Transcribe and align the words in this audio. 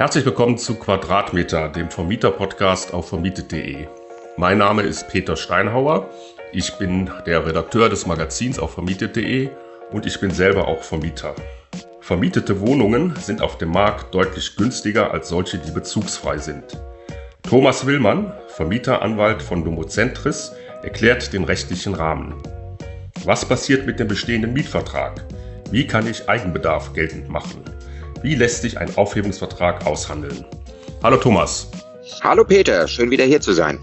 Herzlich 0.00 0.24
willkommen 0.24 0.56
zu 0.56 0.76
Quadratmeter, 0.76 1.68
dem 1.68 1.90
Vermieter-Podcast 1.90 2.94
auf 2.94 3.10
vermietet.de. 3.10 3.86
Mein 4.38 4.56
Name 4.56 4.80
ist 4.80 5.08
Peter 5.10 5.36
Steinhauer. 5.36 6.08
Ich 6.52 6.78
bin 6.78 7.10
der 7.26 7.46
Redakteur 7.46 7.90
des 7.90 8.06
Magazins 8.06 8.58
auf 8.58 8.72
vermietet.de 8.72 9.50
und 9.92 10.06
ich 10.06 10.18
bin 10.18 10.30
selber 10.30 10.68
auch 10.68 10.82
Vermieter. 10.82 11.34
Vermietete 12.00 12.62
Wohnungen 12.62 13.14
sind 13.16 13.42
auf 13.42 13.58
dem 13.58 13.72
Markt 13.72 14.14
deutlich 14.14 14.56
günstiger 14.56 15.10
als 15.10 15.28
solche, 15.28 15.58
die 15.58 15.70
bezugsfrei 15.70 16.38
sind. 16.38 16.64
Thomas 17.42 17.84
Willmann, 17.84 18.32
Vermieteranwalt 18.48 19.42
von 19.42 19.66
Domocentris, 19.66 20.52
erklärt 20.82 21.34
den 21.34 21.44
rechtlichen 21.44 21.92
Rahmen. 21.92 22.42
Was 23.26 23.44
passiert 23.44 23.84
mit 23.84 24.00
dem 24.00 24.08
bestehenden 24.08 24.54
Mietvertrag? 24.54 25.26
Wie 25.70 25.86
kann 25.86 26.06
ich 26.06 26.26
Eigenbedarf 26.26 26.94
geltend 26.94 27.28
machen? 27.28 27.62
Wie 28.22 28.34
lässt 28.34 28.60
sich 28.60 28.76
ein 28.76 28.94
Aufhebungsvertrag 28.96 29.86
aushandeln? 29.86 30.44
Hallo 31.02 31.16
Thomas. 31.16 31.70
Hallo 32.22 32.44
Peter, 32.44 32.86
schön 32.86 33.10
wieder 33.10 33.24
hier 33.24 33.40
zu 33.40 33.54
sein. 33.54 33.78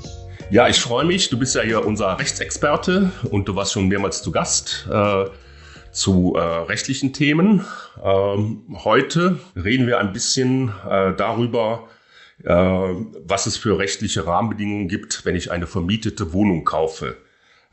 Ja, 0.51 0.67
ich 0.67 0.79
freue 0.79 1.05
mich. 1.05 1.29
Du 1.29 1.39
bist 1.39 1.55
ja 1.55 1.61
hier 1.63 1.83
unser 1.83 2.19
Rechtsexperte 2.19 3.11
und 3.31 3.47
du 3.47 3.55
warst 3.55 3.73
schon 3.73 3.87
mehrmals 3.87 4.21
zu 4.21 4.31
Gast 4.31 4.87
äh, 4.91 5.25
zu 5.91 6.35
äh, 6.35 6.39
rechtlichen 6.39 7.13
Themen. 7.13 7.65
Ähm, 8.03 8.61
heute 8.83 9.39
reden 9.55 9.87
wir 9.87 9.97
ein 9.97 10.13
bisschen 10.13 10.71
äh, 10.87 11.15
darüber, 11.15 11.87
äh, 12.43 12.53
was 12.53 13.47
es 13.47 13.57
für 13.57 13.79
rechtliche 13.79 14.27
Rahmenbedingungen 14.27 14.87
gibt, 14.87 15.25
wenn 15.25 15.35
ich 15.35 15.49
eine 15.49 15.65
vermietete 15.65 16.31
Wohnung 16.31 16.63
kaufe. 16.63 17.17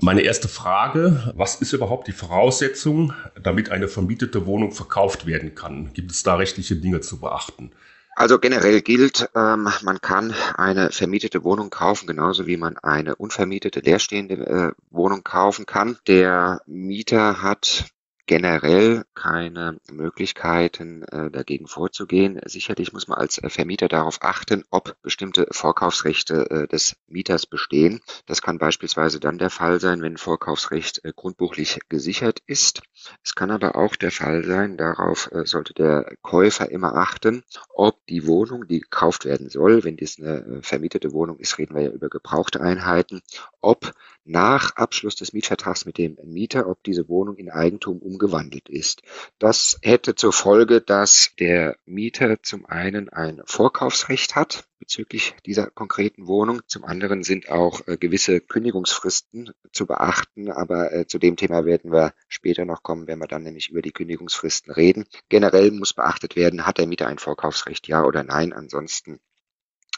Meine 0.01 0.23
erste 0.23 0.48
Frage, 0.48 1.33
was 1.37 1.61
ist 1.61 1.73
überhaupt 1.73 2.09
die 2.09 2.12
Voraussetzung, 2.12 3.12
damit 3.41 3.71
eine 3.71 3.89
vermietete 3.89 4.45
Wohnung 4.47 4.73
verkauft 4.73 5.27
werden 5.27 5.55
kann? 5.55 5.93
Gibt 5.93 6.11
es 6.11 6.23
da 6.23 6.34
rechtliche 6.34 6.77
Dinge 6.77 7.01
zu 7.01 7.20
beachten? 7.20 7.70
Also 8.17 8.39
generell 8.39 8.80
gilt, 8.80 9.28
ähm, 9.34 9.69
man 9.83 10.00
kann 10.00 10.34
eine 10.56 10.91
vermietete 10.91 11.42
Wohnung 11.42 11.70
kaufen, 11.70 12.06
genauso 12.06 12.47
wie 12.47 12.56
man 12.56 12.78
eine 12.78 13.17
unvermietete 13.17 13.81
leerstehende 13.81 14.34
äh, 14.34 14.72
Wohnung 14.91 15.25
kaufen 15.25 15.67
kann. 15.67 15.98
Der 16.06 16.61
Mieter 16.67 17.42
hat 17.42 17.87
generell 18.27 19.05
keine 19.14 19.78
Möglichkeiten, 19.91 21.03
äh, 21.03 21.30
dagegen 21.30 21.67
vorzugehen. 21.67 22.41
Sicherlich 22.47 22.92
muss 22.92 23.08
man 23.08 23.19
als 23.19 23.39
äh, 23.39 23.50
Vermieter 23.50 23.89
darauf 23.89 24.22
achten, 24.22 24.64
ob 24.70 24.97
bestimmte 25.03 25.47
Vorkaufsrechte 25.50 26.50
äh, 26.50 26.69
des 26.69 26.97
Mieters 27.06 27.47
bestehen. 27.47 28.00
Das 28.27 28.42
kann 28.42 28.58
beispielsweise 28.58 29.20
dann 29.20 29.39
der 29.39 29.50
Fall 29.50 29.81
sein, 29.81 30.03
wenn 30.03 30.16
Vorkaufsrecht 30.16 31.03
grundbuchlich 31.16 31.81
gesichert 31.89 32.41
ist. 32.47 32.83
Es 33.22 33.34
kann 33.34 33.50
aber 33.50 33.77
auch 33.77 33.97
der 33.97 34.10
Fall 34.10 34.44
sein, 34.44 34.77
darauf 34.77 35.30
sollte 35.44 35.74
der 35.74 36.16
Käufer 36.22 36.70
immer 36.70 36.94
achten, 36.94 37.44
ob 37.69 38.05
die 38.06 38.27
Wohnung, 38.27 38.66
die 38.69 38.80
gekauft 38.80 39.24
werden 39.24 39.48
soll, 39.48 39.84
wenn 39.84 39.97
dies 39.97 40.19
eine 40.19 40.60
vermietete 40.62 41.12
Wohnung 41.12 41.38
ist, 41.38 41.58
reden 41.58 41.75
wir 41.75 41.82
ja 41.82 41.91
über 41.91 42.08
gebrauchte 42.08 42.60
Einheiten, 42.60 43.22
ob 43.60 43.92
nach 44.25 44.77
Abschluss 44.77 45.16
des 45.16 45.32
Mietvertrags 45.32 45.84
mit 45.84 45.98
dem 45.98 46.16
Mieter, 46.25 46.66
ob 46.69 46.82
diese 46.82 47.08
Wohnung 47.08 47.36
in 47.36 47.50
Eigentum 47.50 47.98
umgewandelt 47.98 48.69
ist. 48.69 49.02
Das 49.38 49.78
hätte 49.82 50.14
zur 50.14 50.32
Folge, 50.32 50.80
dass 50.80 51.32
der 51.38 51.77
Mieter 51.84 52.42
zum 52.42 52.64
einen 52.64 53.10
ein 53.10 53.42
Vorkaufsrecht 53.44 54.34
hat 54.34 54.64
bezüglich 54.85 55.35
dieser 55.47 55.71
konkreten 55.71 56.27
Wohnung. 56.27 56.61
Zum 56.67 56.85
anderen 56.85 57.25
sind 57.25 57.49
auch 57.49 57.87
äh, 57.87 57.97
gewisse 57.97 58.41
Kündigungsfristen 58.41 59.51
zu 59.73 59.87
beachten, 59.87 60.51
aber 60.51 60.93
äh, 60.93 61.07
zu 61.07 61.19
dem 61.19 61.37
Thema 61.37 61.65
werden 61.65 61.91
wir 61.91 62.13
später 62.29 62.67
noch 62.67 62.83
kommen, 62.83 63.07
wenn 63.07 63.19
wir 63.19 63.27
dann 63.27 63.45
nämlich 63.45 63.71
über 63.71 63.81
die 63.81 63.93
Kündigungsfristen 63.93 64.73
reden. 64.73 65.07
Generell 65.31 65.71
muss 65.71 65.95
beachtet 65.95 66.37
werden, 66.37 66.67
hat 66.67 66.77
der 66.77 66.87
Mieter 66.87 67.07
ein 67.07 67.19
Vorkaufsrecht, 67.19 67.89
ja 67.89 68.05
oder 68.05 68.23
nein. 68.25 68.53
Ansonsten 68.53 69.21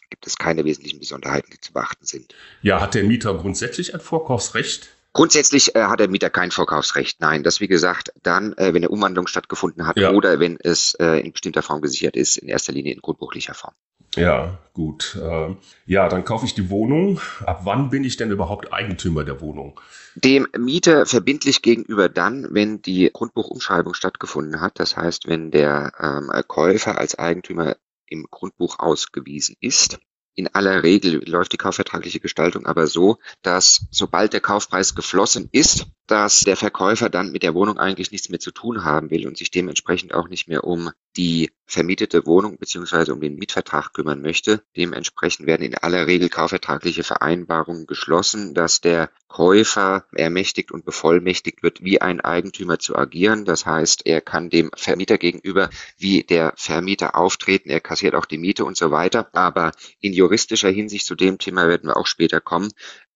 gibt 0.08 0.26
es 0.26 0.36
keine 0.36 0.64
wesentlichen 0.64 1.00
Besonderheiten, 1.00 1.50
die 1.52 1.60
zu 1.60 1.72
beachten 1.72 2.06
sind. 2.06 2.34
Ja, 2.62 2.80
hat 2.80 2.94
der 2.94 3.02
Mieter 3.02 3.34
grundsätzlich 3.34 3.92
ein 3.92 4.00
Vorkaufsrecht? 4.00 4.90
Grundsätzlich 5.12 5.74
äh, 5.74 5.82
hat 5.82 5.98
der 5.98 6.08
Mieter 6.08 6.30
kein 6.30 6.52
Vorkaufsrecht. 6.52 7.20
Nein, 7.20 7.42
das 7.42 7.60
wie 7.60 7.66
gesagt 7.66 8.12
dann, 8.22 8.52
äh, 8.52 8.68
wenn 8.68 8.76
eine 8.76 8.90
Umwandlung 8.90 9.26
stattgefunden 9.26 9.86
hat 9.86 9.96
ja. 9.96 10.12
oder 10.12 10.38
wenn 10.38 10.60
es 10.60 10.94
äh, 11.00 11.18
in 11.20 11.32
bestimmter 11.32 11.62
Form 11.62 11.80
gesichert 11.80 12.14
ist, 12.14 12.36
in 12.36 12.48
erster 12.48 12.72
Linie 12.72 12.92
in 12.92 13.00
grundbuchlicher 13.00 13.54
Form. 13.54 13.74
Ja, 14.16 14.58
gut. 14.72 15.18
Äh, 15.22 15.54
ja, 15.86 16.08
dann 16.08 16.24
kaufe 16.24 16.46
ich 16.46 16.54
die 16.54 16.70
Wohnung. 16.70 17.20
Ab 17.44 17.60
wann 17.64 17.90
bin 17.90 18.04
ich 18.04 18.16
denn 18.16 18.30
überhaupt 18.30 18.72
Eigentümer 18.72 19.24
der 19.24 19.40
Wohnung? 19.40 19.80
Dem 20.14 20.48
Mieter 20.58 21.06
verbindlich 21.06 21.62
gegenüber 21.62 22.08
dann, 22.08 22.48
wenn 22.50 22.82
die 22.82 23.10
Grundbuchumschreibung 23.12 23.94
stattgefunden 23.94 24.60
hat. 24.60 24.80
Das 24.80 24.96
heißt, 24.96 25.28
wenn 25.28 25.50
der 25.50 25.92
ähm, 26.00 26.30
Käufer 26.48 26.98
als 26.98 27.18
Eigentümer 27.18 27.76
im 28.06 28.26
Grundbuch 28.30 28.78
ausgewiesen 28.78 29.56
ist. 29.60 29.98
In 30.38 30.48
aller 30.48 30.82
Regel 30.82 31.26
läuft 31.26 31.54
die 31.54 31.56
kaufvertragliche 31.56 32.20
Gestaltung 32.20 32.66
aber 32.66 32.86
so, 32.86 33.16
dass 33.40 33.86
sobald 33.90 34.34
der 34.34 34.42
Kaufpreis 34.42 34.94
geflossen 34.94 35.48
ist, 35.50 35.86
dass 36.06 36.40
der 36.40 36.56
Verkäufer 36.56 37.08
dann 37.08 37.32
mit 37.32 37.42
der 37.42 37.54
Wohnung 37.54 37.78
eigentlich 37.78 38.12
nichts 38.12 38.28
mehr 38.28 38.38
zu 38.38 38.50
tun 38.50 38.84
haben 38.84 39.10
will 39.10 39.26
und 39.26 39.38
sich 39.38 39.50
dementsprechend 39.50 40.12
auch 40.12 40.28
nicht 40.28 40.46
mehr 40.46 40.64
um 40.64 40.90
die 41.16 41.50
vermietete 41.66 42.26
Wohnung 42.26 42.58
beziehungsweise 42.58 43.12
um 43.12 43.20
den 43.20 43.36
Mietvertrag 43.36 43.92
kümmern 43.92 44.22
möchte. 44.22 44.62
Dementsprechend 44.76 45.46
werden 45.46 45.62
in 45.62 45.76
aller 45.76 46.06
Regel 46.06 46.28
kaufvertragliche 46.28 47.02
Vereinbarungen 47.02 47.86
geschlossen, 47.86 48.54
dass 48.54 48.80
der 48.80 49.10
Käufer 49.28 50.06
ermächtigt 50.12 50.70
und 50.70 50.84
bevollmächtigt 50.84 51.62
wird, 51.62 51.82
wie 51.82 52.00
ein 52.00 52.20
Eigentümer 52.20 52.78
zu 52.78 52.96
agieren. 52.96 53.44
Das 53.44 53.66
heißt, 53.66 54.06
er 54.06 54.20
kann 54.20 54.48
dem 54.48 54.70
Vermieter 54.76 55.18
gegenüber 55.18 55.68
wie 55.98 56.22
der 56.22 56.52
Vermieter 56.56 57.16
auftreten, 57.16 57.68
er 57.68 57.80
kassiert 57.80 58.14
auch 58.14 58.26
die 58.26 58.38
Miete 58.38 58.64
und 58.64 58.76
so 58.76 58.90
weiter. 58.90 59.28
Aber 59.32 59.72
in 60.00 60.12
juristischer 60.12 60.70
Hinsicht 60.70 61.04
zu 61.04 61.16
dem 61.16 61.38
Thema 61.38 61.68
werden 61.68 61.88
wir 61.88 61.96
auch 61.96 62.06
später 62.06 62.40
kommen, 62.40 62.72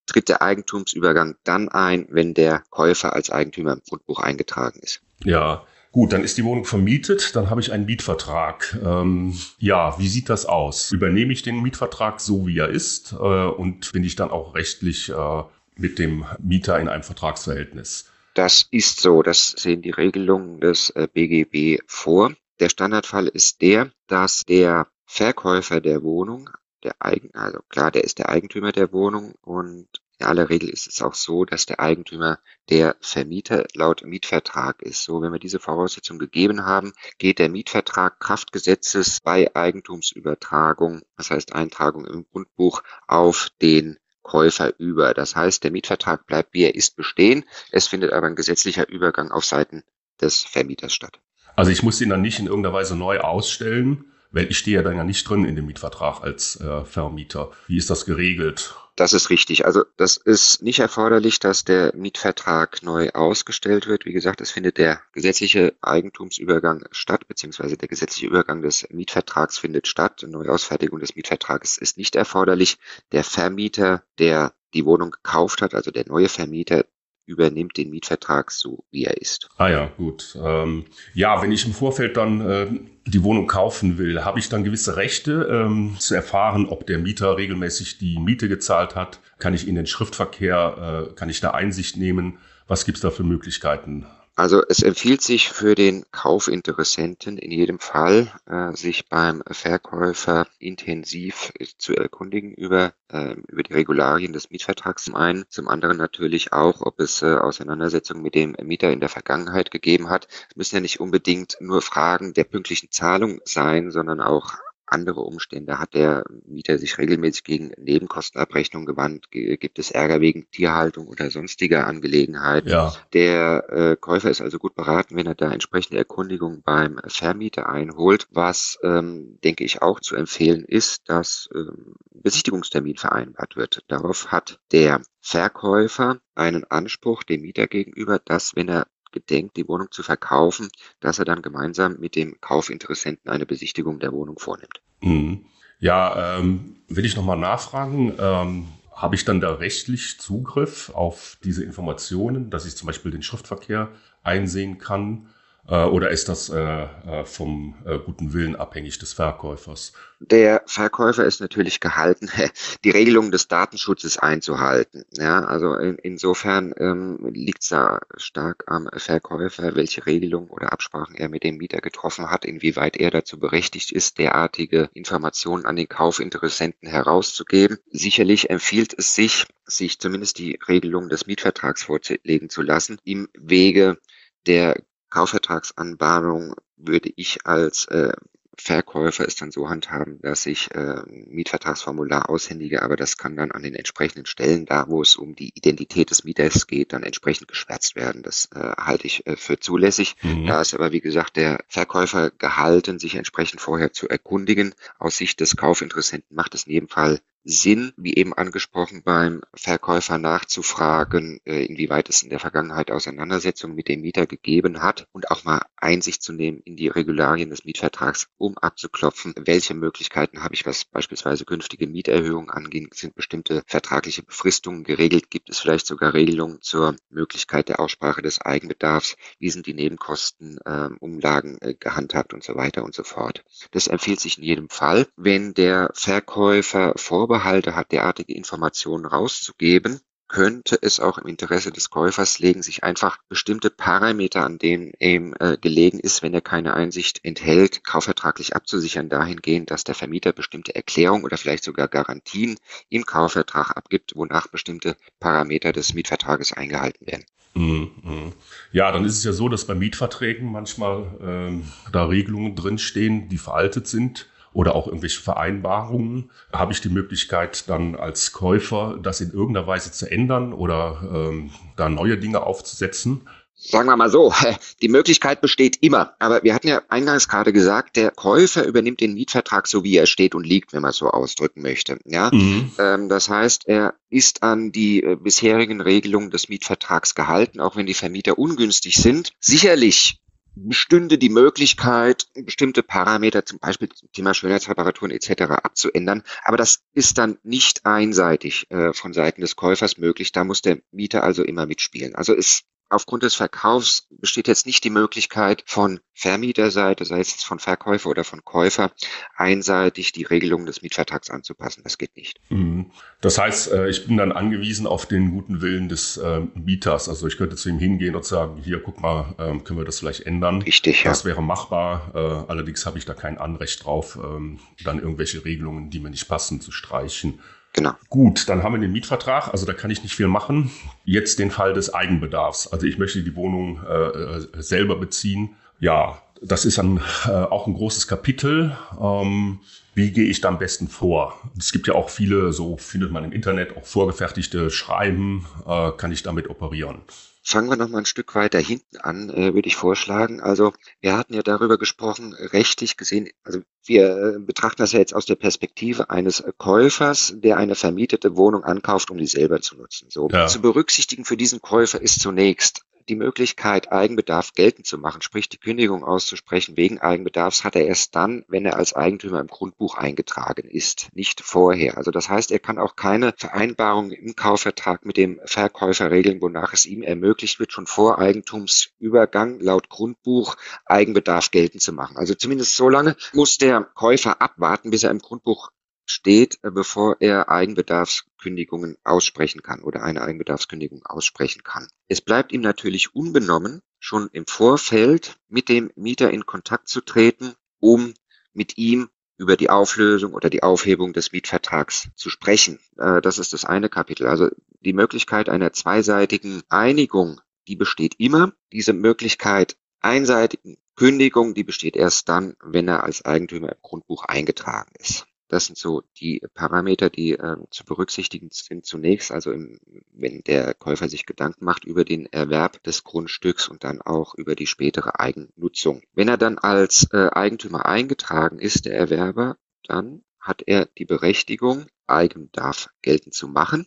tritt 0.07 0.29
der 0.29 0.43
Eigentumsübergang 0.43 1.37
dann 1.45 1.69
ein, 1.69 2.07
wenn 2.11 2.35
der 2.35 2.65
Käufer 2.71 3.15
als 3.15 3.31
Eigentümer 3.31 3.75
im 3.75 3.83
Grundbuch 3.89 4.19
eingetragen 4.19 4.81
ist. 4.81 5.03
Ja, 5.25 5.65
Gut, 5.93 6.13
dann 6.13 6.23
ist 6.23 6.39
die 6.39 6.45
Wohnung 6.45 6.65
vermietet, 6.65 7.35
dann 7.35 7.51
habe 7.51 7.61
ich 7.61 7.73
einen 7.73 7.85
Mietvertrag. 7.85 8.79
Ähm, 8.85 9.37
ja, 9.59 9.99
wie 9.99 10.07
sieht 10.07 10.29
das 10.29 10.47
aus? 10.47 10.93
Übernehme 10.93 11.33
ich 11.33 11.43
den 11.43 11.61
Mietvertrag 11.61 12.21
so, 12.21 12.47
wie 12.47 12.59
er 12.59 12.69
ist 12.69 13.13
äh, 13.13 13.17
und 13.17 13.93
bin 13.93 14.05
ich 14.05 14.15
dann 14.15 14.31
auch 14.31 14.55
rechtlich 14.55 15.09
äh, 15.09 15.43
mit 15.75 15.99
dem 15.99 16.25
Mieter 16.39 16.79
in 16.79 16.89
einem 16.89 17.03
Vertragsverhältnis? 17.03 18.09
Das 18.35 18.67
ist 18.71 19.01
so, 19.01 19.23
das 19.23 19.51
sehen 19.51 19.83
die 19.83 19.91
Regelungen 19.91 20.61
des 20.61 20.91
äh, 20.91 21.09
BGB 21.13 21.83
vor. 21.87 22.33
Der 22.61 22.69
Standardfall 22.69 23.27
ist 23.27 23.61
der, 23.61 23.91
dass 24.07 24.45
der 24.45 24.87
Verkäufer 25.07 25.81
der 25.81 26.05
Wohnung 26.05 26.51
der 26.85 26.95
Eigen, 27.01 27.35
also 27.35 27.59
klar, 27.69 27.91
der 27.91 28.05
ist 28.05 28.19
der 28.19 28.29
Eigentümer 28.29 28.71
der 28.71 28.93
Wohnung 28.93 29.35
und 29.43 29.89
in 30.21 30.27
aller 30.27 30.51
Regel 30.51 30.69
ist 30.69 30.87
es 30.87 31.01
auch 31.01 31.15
so, 31.15 31.45
dass 31.45 31.67
der 31.67 31.81
Eigentümer 31.81 32.39
der 32.69 32.97
Vermieter 33.01 33.67
laut 33.75 34.05
Mietvertrag 34.05 34.83
ist. 34.83 35.03
So, 35.05 35.23
wenn 35.23 35.33
wir 35.33 35.39
diese 35.39 35.59
Voraussetzung 35.59 36.19
gegeben 36.19 36.65
haben, 36.65 36.93
geht 37.19 37.39
der 37.39 37.49
Mietvertrag 37.49 38.21
Kraftgesetzes 38.21 39.21
bei 39.23 39.55
Eigentumsübertragung, 39.55 41.03
das 41.17 41.31
heißt 41.31 41.55
Eintragung 41.55 42.07
im 42.07 42.27
Grundbuch, 42.31 42.83
auf 43.07 43.49
den 43.63 43.99
Käufer 44.23 44.79
über. 44.79 45.15
Das 45.15 45.35
heißt, 45.35 45.65
der 45.65 45.71
Mietvertrag 45.71 46.27
bleibt 46.27 46.53
wie 46.53 46.65
er 46.65 46.75
ist 46.75 46.97
bestehen. 46.97 47.45
Es 47.73 47.89
findet 47.89 48.13
aber 48.13 48.27
ein 48.27 48.37
gesetzlicher 48.37 48.89
Übergang 48.89 49.31
auf 49.31 49.45
Seiten 49.45 49.85
des 50.21 50.43
Vermieters 50.43 50.93
statt. 50.93 51.19
Also 51.57 51.71
ich 51.71 51.83
muss 51.83 52.01
ihn 52.01 52.11
dann 52.11 52.21
nicht 52.21 52.39
in 52.39 52.47
irgendeiner 52.47 52.75
Weise 52.75 52.95
neu 52.95 53.21
ausstellen, 53.21 54.13
weil 54.31 54.51
ich 54.51 54.59
stehe 54.59 54.77
ja 54.77 54.83
dann 54.83 54.97
ja 54.97 55.05
nicht 55.05 55.29
drin 55.29 55.45
in 55.45 55.57
dem 55.57 55.67
Mietvertrag 55.67 56.23
als 56.23 56.61
äh, 56.61 56.85
Vermieter. 56.85 57.51
Wie 57.67 57.77
ist 57.77 57.91
das 57.91 58.05
geregelt? 58.05 58.75
Das 58.97 59.13
ist 59.15 59.31
richtig. 59.31 59.65
Also 59.65 59.85
das 59.97 60.17
ist 60.19 60.63
nicht 60.63 60.81
erforderlich, 60.81 61.39
dass 61.39 61.65
der 61.65 61.95
Mietvertrag 61.97 62.83
neu 62.83 63.11
ausgestellt 63.11 63.87
wird. 63.87 64.05
Wie 64.05 64.13
gesagt, 64.13 64.41
es 64.41 64.51
findet 64.51 64.77
der 64.77 65.01
gesetzliche 65.13 65.75
Eigentumsübergang 65.81 66.85
statt, 66.91 67.27
beziehungsweise 67.27 67.79
der 67.79 67.89
gesetzliche 67.89 68.27
Übergang 68.27 68.61
des 68.61 68.87
Mietvertrags 68.91 69.59
findet 69.59 69.87
statt. 69.87 70.23
Eine 70.23 70.33
Neuausfertigung 70.33 71.01
des 71.01 71.17
Mietvertrages 71.17 71.79
ist 71.79 71.97
nicht 71.97 72.15
erforderlich. 72.15 72.79
Der 73.13 73.25
Vermieter, 73.25 74.03
der 74.19 74.53
die 74.75 74.85
Wohnung 74.85 75.13
gekauft 75.13 75.63
hat, 75.63 75.75
also 75.75 75.91
der 75.91 76.07
neue 76.07 76.29
Vermieter, 76.29 76.85
übernimmt 77.31 77.77
den 77.77 77.91
Mietvertrag 77.91 78.51
so, 78.51 78.85
wie 78.91 79.05
er 79.05 79.21
ist. 79.21 79.49
Ah 79.57 79.69
ja, 79.69 79.87
gut. 79.97 80.37
Ähm, 80.43 80.85
ja, 81.15 81.41
wenn 81.41 81.53
ich 81.53 81.65
im 81.65 81.73
Vorfeld 81.73 82.17
dann 82.17 82.41
äh, 82.41 82.67
die 83.07 83.23
Wohnung 83.23 83.47
kaufen 83.47 83.99
will, 83.99 84.25
habe 84.25 84.39
ich 84.39 84.49
dann 84.49 84.65
gewisse 84.65 84.97
Rechte 84.97 85.49
ähm, 85.51 85.97
zu 85.99 86.15
erfahren, 86.15 86.67
ob 86.67 86.87
der 86.87 86.99
Mieter 86.99 87.37
regelmäßig 87.37 87.99
die 87.99 88.19
Miete 88.19 88.49
gezahlt 88.49 88.97
hat. 88.97 89.21
Kann 89.39 89.55
ich 89.55 89.69
in 89.69 89.77
den 89.77 89.87
Schriftverkehr, 89.87 91.09
äh, 91.11 91.15
kann 91.15 91.31
ich 91.31 91.41
da 91.41 91.53
Einsicht 91.53 91.97
nehmen? 91.97 92.39
Was 92.67 92.85
gibt 92.85 92.99
es 92.99 93.03
da 93.03 93.11
für 93.11 93.25
Möglichkeiten? 93.25 94.07
Also 94.41 94.63
es 94.67 94.83
empfiehlt 94.83 95.21
sich 95.21 95.51
für 95.51 95.75
den 95.75 96.07
Kaufinteressenten 96.13 97.37
in 97.37 97.51
jedem 97.51 97.79
Fall, 97.79 98.33
äh, 98.47 98.75
sich 98.75 99.07
beim 99.11 99.43
Verkäufer 99.47 100.47
intensiv 100.59 101.53
zu 101.77 101.95
erkundigen 101.95 102.55
über, 102.55 102.95
äh, 103.13 103.35
über 103.49 103.63
die 103.63 103.75
Regularien 103.75 104.33
des 104.33 104.51
Mietvertrags 104.51 105.05
zum 105.05 105.15
einen, 105.15 105.45
zum 105.51 105.69
anderen 105.69 105.99
natürlich 105.99 106.55
auch, 106.55 106.81
ob 106.81 107.01
es 107.01 107.21
äh, 107.21 107.35
Auseinandersetzungen 107.35 108.23
mit 108.23 108.35
dem 108.35 108.57
Mieter 108.63 108.91
in 108.91 109.01
der 109.01 109.11
Vergangenheit 109.11 109.71
gegeben 109.71 110.09
hat. 110.09 110.27
Es 110.49 110.57
müssen 110.57 110.77
ja 110.77 110.81
nicht 110.81 111.01
unbedingt 111.01 111.59
nur 111.61 111.83
Fragen 111.83 112.33
der 112.33 112.45
pünktlichen 112.45 112.91
Zahlung 112.91 113.43
sein, 113.45 113.91
sondern 113.91 114.23
auch 114.23 114.55
andere 114.91 115.21
Umstände? 115.21 115.79
Hat 115.79 115.95
der 115.95 116.25
Mieter 116.47 116.79
sich 116.79 116.99
regelmäßig 116.99 117.45
gegen 117.45 117.73
Nebenkostenabrechnung 117.79 118.87
gewandt? 118.87 119.31
Gibt 119.31 119.79
es 119.79 119.91
Ärger 119.91 120.21
wegen 120.21 120.51
Tierhaltung 120.51 121.09
oder 121.09 121.31
sonstiger 121.31 121.87
Angelegenheiten? 121.87 122.69
Ja. 122.69 122.93
Der 123.13 123.65
äh, 123.71 123.97
Käufer 123.97 124.31
ist 124.31 124.41
also 124.41 124.59
gut 124.59 124.75
beraten, 124.75 125.17
wenn 125.17 125.27
er 125.27 125.35
da 125.35 125.53
entsprechende 125.53 125.99
Erkundigung 125.99 126.63
beim 126.63 127.01
Vermieter 127.07 127.69
einholt. 127.69 128.27
Was, 128.31 128.79
ähm, 128.83 129.39
denke 129.45 129.65
ich, 129.65 129.83
auch 129.83 130.01
zu 130.01 130.17
empfehlen 130.17 130.65
ist, 130.65 131.09
dass 131.09 131.49
ähm, 131.55 131.95
Besichtigungstermin 132.13 132.97
vereinbart 132.97 133.57
wird. 133.57 133.85
Darauf 133.89 134.31
hat 134.31 134.61
der 134.73 135.01
Verkäufer 135.21 136.21
einen 136.35 136.65
Anspruch 136.65 137.23
dem 137.23 137.43
Mieter 137.43 137.67
gegenüber, 137.67 138.19
dass 138.19 138.57
wenn 138.57 138.69
er 138.69 138.87
gedenkt, 139.13 139.57
die 139.57 139.69
Wohnung 139.69 139.91
zu 139.91 140.03
verkaufen, 140.03 140.69
dass 141.01 141.19
er 141.19 141.25
dann 141.25 141.43
gemeinsam 141.43 141.97
mit 141.99 142.17
dem 142.17 142.41
Kaufinteressenten 142.41 143.31
eine 143.31 143.47
Besichtigung 143.47 143.99
der 143.99 144.13
Wohnung 144.13 144.39
vornimmt. 144.39 144.81
Mhm. 145.01 145.47
Ja, 145.79 146.39
ähm, 146.39 146.77
will 146.89 147.05
ich 147.07 147.17
nochmal 147.17 147.39
nachfragen. 147.39 148.15
Ähm, 148.19 148.69
habe 148.95 149.15
ich 149.15 149.25
dann 149.25 149.41
da 149.41 149.55
rechtlich 149.55 150.21
Zugriff 150.21 150.91
auf 150.91 151.39
diese 151.43 151.65
Informationen, 151.65 152.51
dass 152.51 152.67
ich 152.67 152.77
zum 152.77 152.87
Beispiel 152.87 153.11
den 153.11 153.23
Schriftverkehr 153.23 153.89
einsehen 154.23 154.79
kann? 154.79 155.29
Äh, 155.69 155.85
oder 155.85 156.11
ist 156.11 156.29
das 156.29 156.49
äh, 156.49 156.59
äh, 156.61 157.25
vom 157.25 157.75
guten 158.07 158.33
Willen 158.33 158.57
abhängig 158.57 158.99
des 158.99 159.13
Verkäufers? 159.13 159.93
Der 160.19 160.63
Verkäufer 160.67 161.25
ist 161.25 161.41
natürlich 161.41 161.81
gehalten, 161.81 162.29
die 162.85 162.91
Regelungen 162.91 163.31
des 163.31 163.49
Datenschutzes 163.49 164.19
einzuhalten. 164.19 165.05
Ja, 165.13 165.45
also 165.45 165.75
in, 165.75 165.97
insofern 165.97 166.75
ähm, 166.79 167.19
liegt 167.33 167.63
es 167.63 167.69
da 167.69 168.01
stark 168.17 168.65
am 168.67 168.89
Verkäufer, 168.97 169.75
welche 169.77 170.07
Regelung 170.07 170.51
oder 170.51 170.73
Absprachen 170.73 171.17
er 171.17 171.29
mit 171.29 171.45
dem 171.45 171.57
Mieter 171.57 171.81
getroffen 171.81 172.31
hat, 172.31 172.45
inwieweit 172.45 172.97
er 172.97 173.11
dazu 173.11 173.39
berechtigt 173.39 173.93
ist, 173.93 174.19
derartige 174.19 174.91
Informationen 174.93 175.65
an 175.65 175.77
den 175.77 175.89
Kaufinteressenten 175.89 176.89
herauszugeben. 176.89 177.79
Sicherlich 177.91 178.51
empfiehlt 178.51 178.95
es 178.99 179.15
sich, 179.15 179.47
sich 179.65 179.99
zumindest 180.01 180.39
die 180.39 180.59
Regelung 180.69 181.09
des 181.09 181.27
Mietvertrags 181.27 181.85
vorzulegen 181.85 182.51
zu 182.51 182.63
lassen, 182.63 182.99
im 183.05 183.29
Wege 183.35 183.99
der 184.47 184.75
Kaufvertragsanbahnung 185.11 186.55
würde 186.77 187.13
ich 187.15 187.47
als 187.47 187.87
äh, 187.87 188.13
Verkäufer 188.61 189.27
es 189.27 189.37
dann 189.37 189.51
so 189.51 189.69
handhaben, 189.69 190.21
dass 190.21 190.45
ich 190.45 190.71
äh, 190.75 191.03
Mietvertragsformular 191.07 192.29
aushändige, 192.29 192.83
aber 192.83 192.97
das 192.97 193.17
kann 193.17 193.35
dann 193.35 193.53
an 193.53 193.63
den 193.63 193.75
entsprechenden 193.75 194.27
Stellen, 194.27 194.67
da 194.67 194.87
wo 194.89 195.01
es 195.01 195.17
um 195.17 195.35
die 195.35 195.53
Identität 195.55 196.11
des 196.11 196.25
Mieters 196.25 196.67
geht, 196.67 196.93
dann 196.93 197.03
entsprechend 197.03 197.49
geschwärzt 197.49 197.97
werden. 197.97 198.23
Das 198.23 198.51
äh, 198.55 198.59
halte 198.77 199.07
ich 199.07 199.27
äh, 199.27 199.37
für 199.37 199.59
zulässig. 199.59 200.17
Mhm. 200.23 200.47
Da 200.47 200.61
ist 200.61 200.75
aber, 200.75 200.93
wie 200.93 201.01
gesagt, 201.01 201.37
der 201.37 201.65
Verkäufer 201.69 202.31
gehalten, 202.31 202.99
sich 202.99 203.15
entsprechend 203.15 203.61
vorher 203.61 203.93
zu 203.93 204.09
erkundigen. 204.09 204.75
Aus 204.99 205.17
Sicht 205.17 205.41
des 205.41 205.57
Kaufinteressenten 205.57 206.37
macht 206.37 206.55
es 206.55 206.65
in 206.65 206.73
jedem 206.73 206.89
Fall 206.89 207.21
Sinn, 207.45 207.93
wie 207.97 208.15
eben 208.15 208.35
angesprochen, 208.35 209.03
beim 209.03 209.41
Verkäufer 209.55 210.19
nachzufragen, 210.19 211.41
äh, 211.45 211.65
inwieweit 211.65 212.11
es 212.11 212.23
in 212.23 212.29
der 212.29 212.39
Vergangenheit 212.39 212.91
Auseinandersetzungen 212.91 213.75
mit 213.75 213.89
dem 213.89 214.03
Mieter 214.03 214.27
gegeben 214.27 214.83
hat 214.83 215.07
und 215.13 215.31
auch 215.31 215.45
mal 215.45 215.63
Einsicht 215.77 216.23
zu 216.23 216.33
nehmen 216.33 216.61
in 216.65 216.77
die 216.77 216.89
Regularien 216.89 217.49
des 217.49 217.65
Mietvertrags, 217.65 218.29
um 218.37 218.59
abzuklopfen, 218.59 219.33
welche 219.39 219.73
Möglichkeiten 219.75 220.43
habe 220.43 220.55
ich, 220.55 220.67
was 220.67 220.85
beispielsweise 220.85 221.47
künftige 221.47 221.87
Mieterhöhungen 221.87 222.51
angeht, 222.51 222.95
sind 222.95 223.15
bestimmte 223.15 223.63
vertragliche 223.67 224.23
Befristungen 224.23 224.85
geregelt, 224.85 225.31
gibt 225.31 225.49
es 225.49 225.59
vielleicht 225.59 225.87
sogar 225.87 226.13
Regelungen 226.13 226.61
zur 226.61 226.97
Möglichkeit 227.09 227.71
der 227.71 227.81
Aussprache 227.81 228.21
des 228.21 228.41
Eigenbedarfs, 228.43 229.17
wie 229.39 229.51
sind 229.51 229.67
die 229.67 229.75
Nebenkosten, 229.75 230.59
ähm, 230.67 230.99
Umlagen 231.01 231.57
äh, 231.63 231.75
gehandhabt 231.75 232.35
und 232.35 232.45
so 232.45 232.55
weiter 232.55 232.85
und 232.85 232.95
so 232.95 233.03
fort. 233.03 233.45
Das 233.71 233.87
empfiehlt 233.87 234.21
sich 234.21 234.37
in 234.37 234.45
jedem 234.45 234.69
Fall, 234.69 235.07
wenn 235.17 235.55
der 235.55 235.91
Verkäufer 235.95 236.93
vor 236.97 237.30
Vorbehalte 237.31 237.77
hat, 237.77 237.93
derartige 237.93 238.35
Informationen 238.35 239.07
rauszugeben, 239.07 240.01
könnte 240.27 240.77
es 240.83 240.99
auch 240.99 241.17
im 241.17 241.29
Interesse 241.29 241.71
des 241.71 241.89
Käufers 241.89 242.41
legen, 242.41 242.61
sich 242.61 242.83
einfach 242.83 243.19
bestimmte 243.29 243.71
Parameter, 243.71 244.45
an 244.45 244.59
denen 244.59 244.95
ihm 244.99 245.37
äh, 245.39 245.57
gelegen 245.57 246.01
ist, 246.01 246.25
wenn 246.25 246.35
er 246.35 246.41
keine 246.41 246.75
Einsicht 246.75 247.21
enthält, 247.25 247.85
kaufvertraglich 247.85 248.57
abzusichern, 248.57 249.09
dahingehend, 249.09 249.71
dass 249.71 249.85
der 249.85 249.95
Vermieter 249.95 250.33
bestimmte 250.33 250.75
Erklärungen 250.75 251.23
oder 251.23 251.37
vielleicht 251.37 251.63
sogar 251.63 251.87
Garantien 251.87 252.57
im 252.89 253.07
Kaufvertrag 253.07 253.77
abgibt, 253.77 254.17
wonach 254.17 254.49
bestimmte 254.49 254.97
Parameter 255.21 255.71
des 255.71 255.95
Mietvertrages 255.95 256.53
eingehalten 256.53 257.07
werden. 257.07 257.27
Mhm, 257.55 257.91
mhm. 258.03 258.33
Ja, 258.73 258.91
dann 258.91 259.05
ist 259.05 259.19
es 259.19 259.23
ja 259.23 259.33
so, 259.33 259.49
dass 259.49 259.69
bei 259.69 259.77
Mietverträgen 259.77 260.51
manchmal 260.51 261.07
ähm, 261.23 261.69
da 261.93 262.07
Regelungen 262.07 262.57
drinstehen, 262.57 263.29
die 263.29 263.39
veraltet 263.39 263.87
sind 263.87 264.27
oder 264.53 264.75
auch 264.75 264.87
irgendwelche 264.87 265.21
Vereinbarungen, 265.21 266.31
habe 266.53 266.73
ich 266.73 266.81
die 266.81 266.89
Möglichkeit 266.89 267.69
dann 267.69 267.95
als 267.95 268.33
Käufer 268.33 268.99
das 269.03 269.21
in 269.21 269.33
irgendeiner 269.33 269.67
Weise 269.67 269.93
zu 269.93 270.11
ändern 270.11 270.53
oder 270.53 271.03
ähm, 271.13 271.51
da 271.77 271.89
neue 271.89 272.19
Dinge 272.19 272.43
aufzusetzen. 272.43 273.23
Sagen 273.63 273.89
wir 273.89 273.97
mal 273.97 274.11
so, 274.11 274.33
die 274.81 274.89
Möglichkeit 274.89 275.43
besteht 275.43 275.77
immer. 275.83 276.15
Aber 276.19 276.43
wir 276.43 276.55
hatten 276.55 276.69
ja 276.69 276.81
eingangs 276.89 277.29
gerade 277.29 277.53
gesagt, 277.53 277.97
der 277.97 278.11
Käufer 278.11 278.65
übernimmt 278.65 279.01
den 279.01 279.13
Mietvertrag 279.13 279.67
so, 279.67 279.85
wie 279.85 279.97
er 279.97 280.07
steht 280.07 280.35
und 280.35 280.47
liegt, 280.47 280.73
wenn 280.73 280.81
man 280.81 280.93
es 280.93 280.97
so 280.97 281.11
ausdrücken 281.11 281.61
möchte. 281.61 281.99
Ja, 282.07 282.31
mhm. 282.33 282.73
ähm, 282.79 283.09
das 283.11 283.29
heißt, 283.29 283.69
er 283.69 283.95
ist 284.09 284.43
an 284.43 284.73
die 284.73 285.03
äh, 285.03 285.17
bisherigen 285.17 285.83
Regelungen 285.83 286.31
des 286.31 286.49
Mietvertrags 286.49 287.15
gehalten, 287.15 287.61
auch 287.61 287.77
wenn 287.77 287.87
die 287.87 287.95
Vermieter 287.95 288.39
ungünstig 288.39 288.97
sind. 288.97 289.33
Sicherlich 289.41 290.21
bestünde 290.69 291.19
die 291.19 291.29
Möglichkeit, 291.29 292.29
bestimmte 292.35 292.83
Parameter, 292.83 293.45
zum 293.45 293.59
Beispiel 293.59 293.89
zum 293.89 294.11
Thema 294.13 294.35
Schönheitsreparaturen 294.35 295.11
etc. 295.11 295.43
abzuändern. 295.63 296.23
Aber 296.45 296.57
das 296.57 296.83
ist 296.93 297.19
dann 297.19 297.39
nicht 297.43 297.87
einseitig 297.87 298.71
äh, 298.71 298.93
von 298.93 299.13
Seiten 299.13 299.41
des 299.41 299.57
Käufers 299.57 299.99
möglich. 299.99 300.33
Da 300.33 300.45
muss 300.45 300.63
der 300.63 300.79
Mieter 300.91 301.25
also 301.25 301.43
immer 301.43 301.67
mitspielen. 301.67 302.15
Also 302.15 302.35
es 302.35 302.63
aufgrund 302.91 303.23
des 303.23 303.35
Verkaufs 303.35 304.09
besteht 304.11 304.49
jetzt 304.49 304.67
nicht 304.67 304.85
die 304.85 304.91
Möglichkeit 304.91 305.63
von 305.67 306.01
Vermieterseite, 306.13 307.05
sei 307.05 307.21
es 307.21 307.31
jetzt 307.31 307.47
von 307.47 307.59
Verkäufer 307.59 308.11
oder 308.11 308.25
von 308.25 308.45
Käufer, 308.45 308.93
einseitig 309.35 310.13
die 310.13 310.25
Regelungen 310.25 310.67
des 310.67 310.83
Mietvertrags 310.83 311.31
anzupassen. 311.31 311.83
Das 311.85 311.97
geht 311.97 312.17
nicht. 312.17 312.41
Mhm. 312.51 312.91
Das 313.21 313.39
heißt, 313.39 313.73
äh, 313.73 313.89
ich 313.89 314.07
bin 314.07 314.17
dann 314.17 314.33
angewiesen 314.33 314.87
auf 314.87 315.07
den 315.07 315.31
guten 315.31 315.63
Willen 315.63 315.89
des 315.89 316.17
äh, 316.19 316.41
Mieters. 316.55 317.09
Also 317.09 317.27
ich 317.27 317.39
könnte 317.39 317.57
zu 317.57 317.69
ihm 317.69 317.79
hingehen 317.79 318.17
und 318.17 318.25
sagen, 318.25 318.61
hier, 318.63 318.83
guck 318.83 319.01
mal, 319.01 319.35
ähm, 319.39 319.65
können 319.65 319.79
wir 319.79 319.87
das 319.87 320.01
vielleicht 320.01 320.27
ändern? 320.27 320.63
Richtig, 320.63 321.05
ja. 321.05 321.11
Das 321.11 321.25
wäre 321.25 321.43
machbar. 321.43 322.11
Äh, 322.15 322.51
allerdings 322.51 322.85
habe 322.85 322.99
ich 322.99 323.07
da 323.07 323.15
kein 323.15 323.39
Anrecht 323.39 323.85
drauf, 323.85 324.19
ähm, 324.23 324.59
dann 324.85 324.99
irgendwelche 324.99 325.45
Regelungen, 325.45 325.91
die 325.91 326.01
mir 326.01 326.11
nicht 326.11 326.29
passen, 326.29 326.61
zu 326.61 326.73
streichen. 326.73 327.41
Genau. 327.73 327.93
Gut, 328.09 328.49
dann 328.49 328.63
haben 328.63 328.75
wir 328.75 328.81
den 328.81 328.93
Mietvertrag, 328.93 329.49
also 329.53 329.65
da 329.65 329.73
kann 329.73 329.91
ich 329.91 330.03
nicht 330.03 330.17
viel 330.17 330.27
machen. 330.27 330.71
Jetzt 331.05 331.39
den 331.39 331.51
Fall 331.51 331.73
des 331.73 331.95
Eigenbedarfs. 331.95 332.67
Also 332.67 332.87
ich 332.87 332.99
möchte 332.99 333.23
die 333.23 333.37
Wohnung 333.37 333.81
äh, 333.89 333.93
äh 333.93 334.63
selber 334.63 334.97
beziehen. 334.97 335.51
Ja, 335.79 336.21
das 336.43 336.65
ist 336.65 336.79
dann 336.79 337.01
äh, 337.27 337.31
auch 337.31 337.67
ein 337.67 337.75
großes 337.75 338.09
Kapitel. 338.09 338.77
Ähm, 339.01 339.61
wie 339.95 340.11
gehe 340.11 340.25
ich 340.25 340.41
da 340.41 340.49
am 340.49 340.59
besten 340.59 340.89
vor? 340.89 341.39
Es 341.59 341.73
gibt 341.73 341.87
ja 341.87 341.95
auch 341.95 342.11
viele, 342.11 342.53
so 342.53 342.77
findet 342.77 343.13
man 343.13 343.25
im 343.25 343.33
Internet, 343.33 343.77
auch 343.77 343.85
vorgefertigte 343.85 344.71
Schreiben, 344.71 345.47
äh, 345.67 345.93
kann 345.93 346.13
ich 346.13 346.23
damit 346.23 346.49
operieren. 346.49 347.03
Fangen 347.43 347.71
wir 347.71 347.77
noch 347.77 347.89
mal 347.89 347.99
ein 347.99 348.07
Stück 348.07 348.35
weiter 348.35 348.59
hinten 348.59 348.99
an, 348.99 349.31
äh, 349.31 349.55
würde 349.55 349.69
ich 349.69 349.77
vorschlagen. 349.77 350.41
Also 350.41 350.73
wir 351.01 351.17
hatten 351.17 351.35
ja 351.35 351.43
darüber 351.43 351.79
gesprochen, 351.79 352.35
rechtlich 352.35 352.97
gesehen, 352.97 353.31
also 353.45 353.61
wir 353.85 354.17
äh, 354.17 354.39
betrachten 354.39 354.83
das 354.83 354.93
ja 354.93 354.99
jetzt 354.99 355.15
aus 355.15 355.25
der 355.25 355.37
Perspektive 355.37 356.11
eines 356.11 356.45
Käufers, 356.59 357.35
der 357.37 357.57
eine 357.57 357.75
vermietete 357.75 358.37
Wohnung 358.37 358.63
ankauft, 358.65 359.11
um 359.11 359.17
die 359.17 359.27
selber 359.27 359.61
zu 359.61 359.77
nutzen. 359.77 360.09
So 360.11 360.29
ja. 360.31 360.47
zu 360.47 360.61
berücksichtigen 360.61 361.25
für 361.25 361.37
diesen 361.37 361.61
Käufer 361.61 362.01
ist 362.01 362.21
zunächst 362.21 362.83
die 363.11 363.17
Möglichkeit, 363.17 363.91
Eigenbedarf 363.91 364.53
geltend 364.55 364.87
zu 364.87 364.97
machen, 364.97 365.21
sprich 365.21 365.49
die 365.49 365.59
Kündigung 365.59 366.05
auszusprechen 366.05 366.77
wegen 366.77 367.01
Eigenbedarfs, 367.01 367.65
hat 367.65 367.75
er 367.75 367.85
erst 367.85 368.15
dann, 368.15 368.45
wenn 368.47 368.65
er 368.65 368.77
als 368.77 368.95
Eigentümer 368.95 369.41
im 369.41 369.49
Grundbuch 369.49 369.97
eingetragen 369.97 370.69
ist, 370.69 371.09
nicht 371.13 371.41
vorher. 371.41 371.99
Also 371.99 372.13
das 372.13 372.29
heißt, 372.29 372.53
er 372.53 372.61
kann 372.61 372.79
auch 372.79 372.95
keine 372.95 373.35
Vereinbarung 373.37 374.13
im 374.13 374.37
Kaufvertrag 374.37 375.05
mit 375.05 375.17
dem 375.17 375.41
Verkäufer 375.45 376.13
regeln, 376.13 376.41
wonach 376.41 376.73
es 376.73 376.87
ihm 376.87 377.03
ermöglicht 377.03 377.59
wird, 377.59 377.73
schon 377.73 377.89
vor 377.89 378.21
Eigentumsübergang 378.21 379.59
laut 379.59 379.89
Grundbuch 379.89 380.57
Eigenbedarf 380.87 381.51
geltend 381.51 381.83
zu 381.83 381.93
machen. 381.93 382.17
Also 382.17 382.35
zumindest 382.35 382.77
so 382.77 382.89
lange 382.89 383.17
muss 383.33 383.59
der 383.59 383.83
Käufer 383.83 384.41
abwarten, 384.41 384.91
bis 384.91 385.03
er 385.03 385.11
im 385.11 385.19
Grundbuch 385.19 385.71
steht, 386.11 386.59
äh, 386.63 386.71
bevor 386.71 387.17
er 387.21 387.49
Eigenbedarfskündigungen 387.49 388.97
aussprechen 389.05 389.63
kann 389.63 389.83
oder 389.83 390.03
eine 390.03 390.23
Eigenbedarfskündigung 390.23 391.05
aussprechen 391.07 391.63
kann. 391.63 391.89
Es 392.09 392.21
bleibt 392.21 392.53
ihm 392.53 392.61
natürlich 392.61 393.15
unbenommen, 393.15 393.83
schon 393.99 394.29
im 394.33 394.47
Vorfeld 394.47 395.37
mit 395.49 395.69
dem 395.69 395.91
Mieter 395.95 396.31
in 396.31 396.47
Kontakt 396.47 396.89
zu 396.89 397.01
treten, 397.01 397.55
um 397.79 398.15
mit 398.53 398.79
ihm 398.79 399.09
über 399.37 399.57
die 399.57 399.71
Auflösung 399.71 400.35
oder 400.35 400.51
die 400.51 400.63
Aufhebung 400.63 401.15
des 401.15 401.33
Mietvertrags 401.33 402.09
zu 402.15 402.29
sprechen. 402.29 402.79
Äh, 402.99 403.23
das 403.23 403.39
ist 403.39 403.53
das 403.53 403.65
eine 403.65 403.89
Kapitel. 403.89 404.27
Also 404.27 404.51
die 404.81 404.93
Möglichkeit 404.93 405.49
einer 405.49 405.73
zweiseitigen 405.73 406.63
Einigung, 406.69 407.41
die 407.67 407.77
besteht 407.77 408.17
immer. 408.19 408.53
Diese 408.73 408.93
Möglichkeit 408.93 409.77
einseitigen 410.01 410.77
Kündigung, 410.97 411.55
die 411.55 411.65
besteht 411.65 411.97
erst 411.97 412.29
dann, 412.29 412.57
wenn 412.63 412.89
er 412.89 413.05
als 413.05 413.25
Eigentümer 413.25 413.71
im 413.71 413.79
Grundbuch 413.81 414.25
eingetragen 414.25 414.93
ist. 414.99 415.27
Das 415.51 415.67
sind 415.67 415.77
so 415.77 416.05
die 416.21 416.41
Parameter, 416.55 417.11
die 417.11 417.33
äh, 417.33 417.57
zu 417.71 417.85
berücksichtigen 417.85 418.51
sind 418.53 418.87
zunächst, 418.87 419.33
also 419.33 419.51
im, 419.51 419.81
wenn 420.13 420.45
der 420.45 420.75
Käufer 420.75 421.09
sich 421.09 421.27
Gedanken 421.27 421.65
macht 421.65 421.85
über 421.85 422.05
den 422.05 422.27
Erwerb 422.27 422.81
des 422.85 423.03
Grundstücks 423.03 423.67
und 423.67 423.83
dann 423.83 424.01
auch 424.01 424.37
über 424.37 424.55
die 424.55 424.69
spätere 424.69 425.19
Eigennutzung. 425.19 426.03
Wenn 426.13 426.29
er 426.29 426.37
dann 426.37 426.59
als 426.59 427.09
äh, 427.13 427.31
Eigentümer 427.33 427.85
eingetragen 427.87 428.61
ist, 428.61 428.87
der 428.87 428.95
Erwerber, 428.95 429.57
dann 429.83 430.23
hat 430.39 430.63
er 430.67 430.87
die 430.87 431.05
Berechtigung, 431.05 431.87
Eigenbedarf 432.07 432.91
geltend 433.03 433.35
zu 433.35 433.49
machen. 433.49 433.87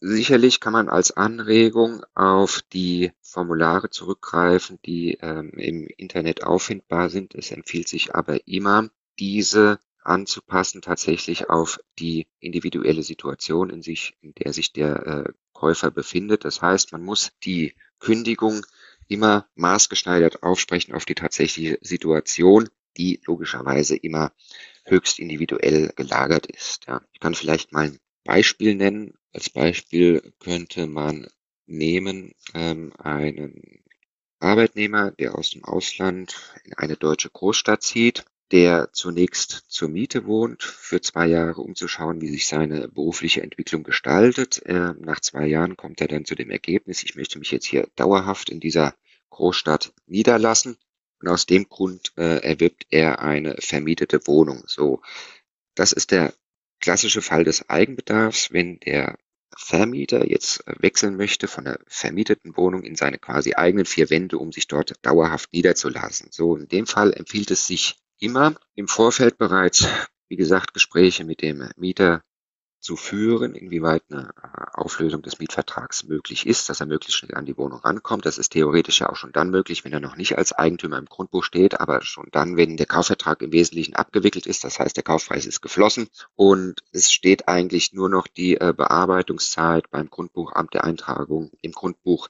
Sicherlich 0.00 0.58
kann 0.58 0.72
man 0.72 0.88
als 0.88 1.10
Anregung 1.10 2.02
auf 2.14 2.62
die 2.72 3.12
Formulare 3.20 3.90
zurückgreifen, 3.90 4.78
die 4.86 5.18
ähm, 5.20 5.50
im 5.50 5.86
Internet 5.98 6.44
auffindbar 6.44 7.10
sind. 7.10 7.34
Es 7.34 7.50
empfiehlt 7.50 7.88
sich 7.88 8.14
aber 8.14 8.48
immer, 8.48 8.88
diese 9.18 9.78
anzupassen, 10.08 10.82
tatsächlich 10.82 11.50
auf 11.50 11.78
die 11.98 12.26
individuelle 12.40 13.02
Situation, 13.02 13.70
in 13.70 13.82
sich, 13.82 14.16
in 14.20 14.34
der 14.34 14.52
sich 14.52 14.72
der 14.72 15.06
äh, 15.06 15.32
Käufer 15.52 15.90
befindet. 15.90 16.44
Das 16.44 16.62
heißt, 16.62 16.92
man 16.92 17.04
muss 17.04 17.32
die 17.44 17.74
Kündigung 17.98 18.64
immer 19.06 19.46
maßgeschneidert 19.54 20.42
aufsprechen 20.42 20.94
auf 20.94 21.04
die 21.04 21.14
tatsächliche 21.14 21.78
Situation, 21.80 22.68
die 22.96 23.20
logischerweise 23.24 23.96
immer 23.96 24.32
höchst 24.84 25.18
individuell 25.18 25.92
gelagert 25.94 26.46
ist. 26.46 26.86
Ja. 26.86 27.02
Ich 27.12 27.20
kann 27.20 27.34
vielleicht 27.34 27.72
mal 27.72 27.86
ein 27.86 27.98
Beispiel 28.24 28.74
nennen. 28.74 29.14
Als 29.32 29.50
Beispiel 29.50 30.32
könnte 30.40 30.86
man 30.86 31.28
nehmen 31.66 32.32
ähm, 32.54 32.92
einen 32.98 33.84
Arbeitnehmer, 34.40 35.10
der 35.12 35.34
aus 35.34 35.50
dem 35.50 35.64
Ausland 35.64 36.36
in 36.64 36.74
eine 36.74 36.96
deutsche 36.96 37.30
Großstadt 37.30 37.82
zieht 37.82 38.24
der 38.52 38.90
zunächst 38.92 39.64
zur 39.68 39.88
Miete 39.88 40.24
wohnt, 40.26 40.62
für 40.62 41.00
zwei 41.00 41.26
Jahre, 41.26 41.60
um 41.60 41.74
zu 41.74 41.86
schauen, 41.86 42.20
wie 42.20 42.30
sich 42.30 42.46
seine 42.46 42.88
berufliche 42.88 43.42
Entwicklung 43.42 43.82
gestaltet. 43.82 44.64
Äh, 44.64 44.94
nach 44.98 45.20
zwei 45.20 45.46
Jahren 45.46 45.76
kommt 45.76 46.00
er 46.00 46.08
dann 46.08 46.24
zu 46.24 46.34
dem 46.34 46.50
Ergebnis, 46.50 47.02
ich 47.02 47.14
möchte 47.14 47.38
mich 47.38 47.50
jetzt 47.50 47.66
hier 47.66 47.88
dauerhaft 47.96 48.48
in 48.48 48.60
dieser 48.60 48.94
Großstadt 49.30 49.92
niederlassen. 50.06 50.78
Und 51.20 51.28
aus 51.28 51.46
dem 51.46 51.68
Grund 51.68 52.12
äh, 52.16 52.38
erwirbt 52.42 52.86
er 52.90 53.20
eine 53.20 53.56
vermietete 53.58 54.26
Wohnung. 54.26 54.62
So, 54.66 55.02
das 55.74 55.92
ist 55.92 56.12
der 56.12 56.32
klassische 56.80 57.22
Fall 57.22 57.44
des 57.44 57.68
Eigenbedarfs, 57.68 58.52
wenn 58.52 58.78
der 58.80 59.18
Vermieter 59.56 60.28
jetzt 60.30 60.62
wechseln 60.66 61.16
möchte 61.16 61.48
von 61.48 61.64
der 61.64 61.80
vermieteten 61.88 62.56
Wohnung 62.56 62.84
in 62.84 62.94
seine 62.94 63.18
quasi 63.18 63.54
eigenen 63.54 63.86
vier 63.86 64.08
Wände, 64.10 64.38
um 64.38 64.52
sich 64.52 64.68
dort 64.68 64.94
dauerhaft 65.04 65.52
niederzulassen. 65.52 66.28
So, 66.30 66.56
in 66.56 66.68
dem 66.68 66.86
Fall 66.86 67.12
empfiehlt 67.12 67.50
es 67.50 67.66
sich 67.66 67.96
immer 68.18 68.54
im 68.74 68.88
Vorfeld 68.88 69.38
bereits, 69.38 69.86
wie 70.28 70.36
gesagt, 70.36 70.74
Gespräche 70.74 71.24
mit 71.24 71.42
dem 71.42 71.68
Mieter 71.76 72.22
zu 72.80 72.96
führen, 72.96 73.54
inwieweit 73.54 74.02
eine 74.10 74.30
äh, 74.42 74.66
Auflösung 74.74 75.22
des 75.22 75.38
Mietvertrags 75.38 76.04
möglich 76.04 76.46
ist, 76.46 76.68
dass 76.68 76.80
er 76.80 76.86
möglichst 76.86 77.18
schnell 77.18 77.36
an 77.36 77.44
die 77.44 77.56
Wohnung 77.56 77.80
rankommt. 77.80 78.24
Das 78.24 78.38
ist 78.38 78.50
theoretisch 78.50 79.00
ja 79.00 79.08
auch 79.08 79.16
schon 79.16 79.32
dann 79.32 79.50
möglich, 79.50 79.84
wenn 79.84 79.92
er 79.92 80.00
noch 80.00 80.16
nicht 80.16 80.38
als 80.38 80.52
Eigentümer 80.52 80.98
im 80.98 81.06
Grundbuch 81.06 81.44
steht, 81.44 81.80
aber 81.80 82.02
schon 82.02 82.28
dann, 82.30 82.56
wenn 82.56 82.76
der 82.76 82.86
Kaufvertrag 82.86 83.42
im 83.42 83.52
Wesentlichen 83.52 83.96
abgewickelt 83.96 84.46
ist. 84.46 84.64
Das 84.64 84.78
heißt, 84.78 84.96
der 84.96 85.02
Kaufpreis 85.02 85.46
ist 85.46 85.60
geflossen 85.60 86.08
und 86.36 86.82
es 86.92 87.12
steht 87.12 87.48
eigentlich 87.48 87.92
nur 87.92 88.08
noch 88.08 88.28
die 88.28 88.54
äh, 88.54 88.72
Bearbeitungszeit 88.76 89.90
beim 89.90 90.08
Grundbuchamt 90.08 90.74
der 90.74 90.84
Eintragung 90.84 91.50
im 91.60 91.72
Grundbuch 91.72 92.28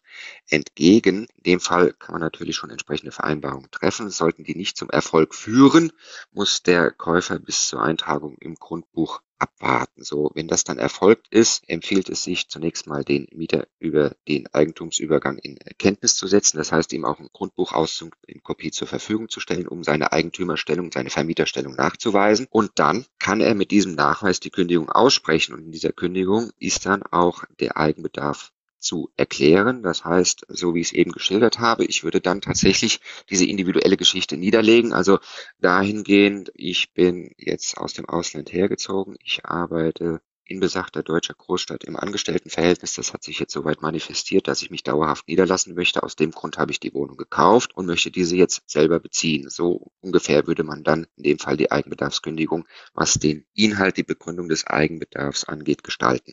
entgegen. 0.48 1.26
In 1.36 1.42
dem 1.44 1.60
Fall 1.60 1.92
kann 1.92 2.14
man 2.14 2.22
natürlich 2.22 2.56
schon 2.56 2.70
entsprechende 2.70 3.12
Vereinbarungen 3.12 3.70
treffen. 3.70 4.10
Sollten 4.10 4.44
die 4.44 4.54
nicht 4.54 4.76
zum 4.76 4.88
Erfolg 4.88 5.34
führen, 5.34 5.92
muss 6.32 6.62
der 6.62 6.90
Käufer 6.90 7.38
bis 7.38 7.68
zur 7.68 7.82
Eintragung 7.82 8.36
im 8.40 8.54
Grundbuch 8.54 9.20
abwarten. 9.38 10.02
So, 10.02 10.30
wenn 10.34 10.48
das 10.48 10.64
dann 10.64 10.78
erfolgt 10.78 11.28
ist, 11.30 11.68
empfiehlt 11.68 12.08
es 12.08 12.22
sich 12.24 12.48
zunächst 12.48 12.86
mal 12.86 13.04
den 13.04 13.26
Mieter 13.32 13.66
über 13.78 14.14
den 14.26 14.46
Eigentumsübergang 14.52 15.38
in 15.38 15.58
Kenntnis 15.78 16.16
zu 16.16 16.26
setzen. 16.26 16.58
Das 16.58 16.72
heißt, 16.72 16.92
ihm 16.92 17.04
auch 17.04 17.18
ein 17.18 17.28
Grundbuchauszug 17.32 18.16
in 18.26 18.42
Kopie 18.42 18.70
zur 18.70 18.88
Verfügung 18.88 19.28
zu 19.28 19.40
stellen, 19.40 19.68
um 19.68 19.84
seine 19.84 20.12
Eigentümerstellung, 20.12 20.90
seine 20.92 21.10
Vermieterstellung 21.10 21.74
nachzuweisen. 21.74 22.46
Und 22.50 22.72
dann 22.76 23.06
kann 23.18 23.40
er 23.40 23.54
mit 23.54 23.70
diesem 23.70 23.94
Nachweis 23.94 24.40
die 24.40 24.50
Kündigung 24.50 24.90
aussprechen. 24.90 25.54
Und 25.54 25.64
in 25.64 25.72
dieser 25.72 25.92
Kündigung 25.92 26.50
ist 26.58 26.86
dann 26.86 27.02
auch 27.02 27.44
der 27.60 27.76
Eigenbedarf 27.76 28.52
zu 28.78 29.10
erklären. 29.16 29.82
Das 29.82 30.04
heißt, 30.04 30.46
so 30.48 30.74
wie 30.74 30.80
ich 30.80 30.88
es 30.88 30.92
eben 30.92 31.12
geschildert 31.12 31.58
habe, 31.58 31.84
ich 31.84 32.04
würde 32.04 32.20
dann 32.20 32.40
tatsächlich 32.40 33.00
diese 33.30 33.46
individuelle 33.46 33.96
Geschichte 33.96 34.36
niederlegen. 34.36 34.92
Also 34.92 35.18
dahingehend, 35.60 36.50
ich 36.54 36.92
bin 36.92 37.32
jetzt 37.36 37.76
aus 37.78 37.92
dem 37.92 38.08
Ausland 38.08 38.52
hergezogen, 38.52 39.16
ich 39.22 39.44
arbeite 39.44 40.20
in 40.48 40.60
besagter 40.60 41.02
deutscher 41.02 41.34
Großstadt 41.34 41.84
im 41.84 41.96
Angestelltenverhältnis. 41.96 42.94
Das 42.94 43.12
hat 43.12 43.22
sich 43.22 43.38
jetzt 43.38 43.52
soweit 43.52 43.82
manifestiert, 43.82 44.48
dass 44.48 44.62
ich 44.62 44.70
mich 44.70 44.82
dauerhaft 44.82 45.28
niederlassen 45.28 45.74
möchte. 45.74 46.02
Aus 46.02 46.16
dem 46.16 46.30
Grund 46.30 46.56
habe 46.56 46.72
ich 46.72 46.80
die 46.80 46.94
Wohnung 46.94 47.16
gekauft 47.16 47.76
und 47.76 47.86
möchte 47.86 48.10
diese 48.10 48.34
jetzt 48.36 48.62
selber 48.68 48.98
beziehen. 48.98 49.50
So 49.50 49.92
ungefähr 50.00 50.46
würde 50.46 50.64
man 50.64 50.84
dann 50.84 51.06
in 51.16 51.24
dem 51.24 51.38
Fall 51.38 51.58
die 51.58 51.70
Eigenbedarfskündigung, 51.70 52.66
was 52.94 53.14
den 53.14 53.44
Inhalt, 53.54 53.98
die 53.98 54.04
Begründung 54.04 54.48
des 54.48 54.66
Eigenbedarfs 54.66 55.44
angeht, 55.44 55.84
gestalten. 55.84 56.32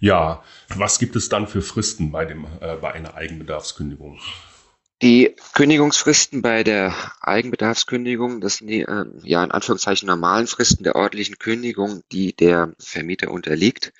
Ja, 0.00 0.42
was 0.68 0.98
gibt 0.98 1.16
es 1.16 1.28
dann 1.28 1.46
für 1.46 1.62
Fristen 1.62 2.10
bei, 2.10 2.24
dem, 2.24 2.46
äh, 2.60 2.76
bei 2.76 2.92
einer 2.92 3.14
Eigenbedarfskündigung? 3.14 4.20
Die 5.02 5.34
Kündigungsfristen 5.54 6.40
bei 6.40 6.62
der 6.62 6.94
Eigenbedarfskündigung, 7.20 8.40
das 8.40 8.56
sind 8.58 8.68
die 8.68 8.82
äh, 8.82 9.04
ja 9.22 9.42
in 9.42 9.50
Anführungszeichen 9.50 10.06
normalen 10.06 10.46
Fristen 10.46 10.84
der 10.84 10.94
ordentlichen 10.94 11.38
Kündigung, 11.38 12.02
die 12.12 12.34
der 12.34 12.72
Vermieter 12.78 13.30
unterliegt, 13.30 13.92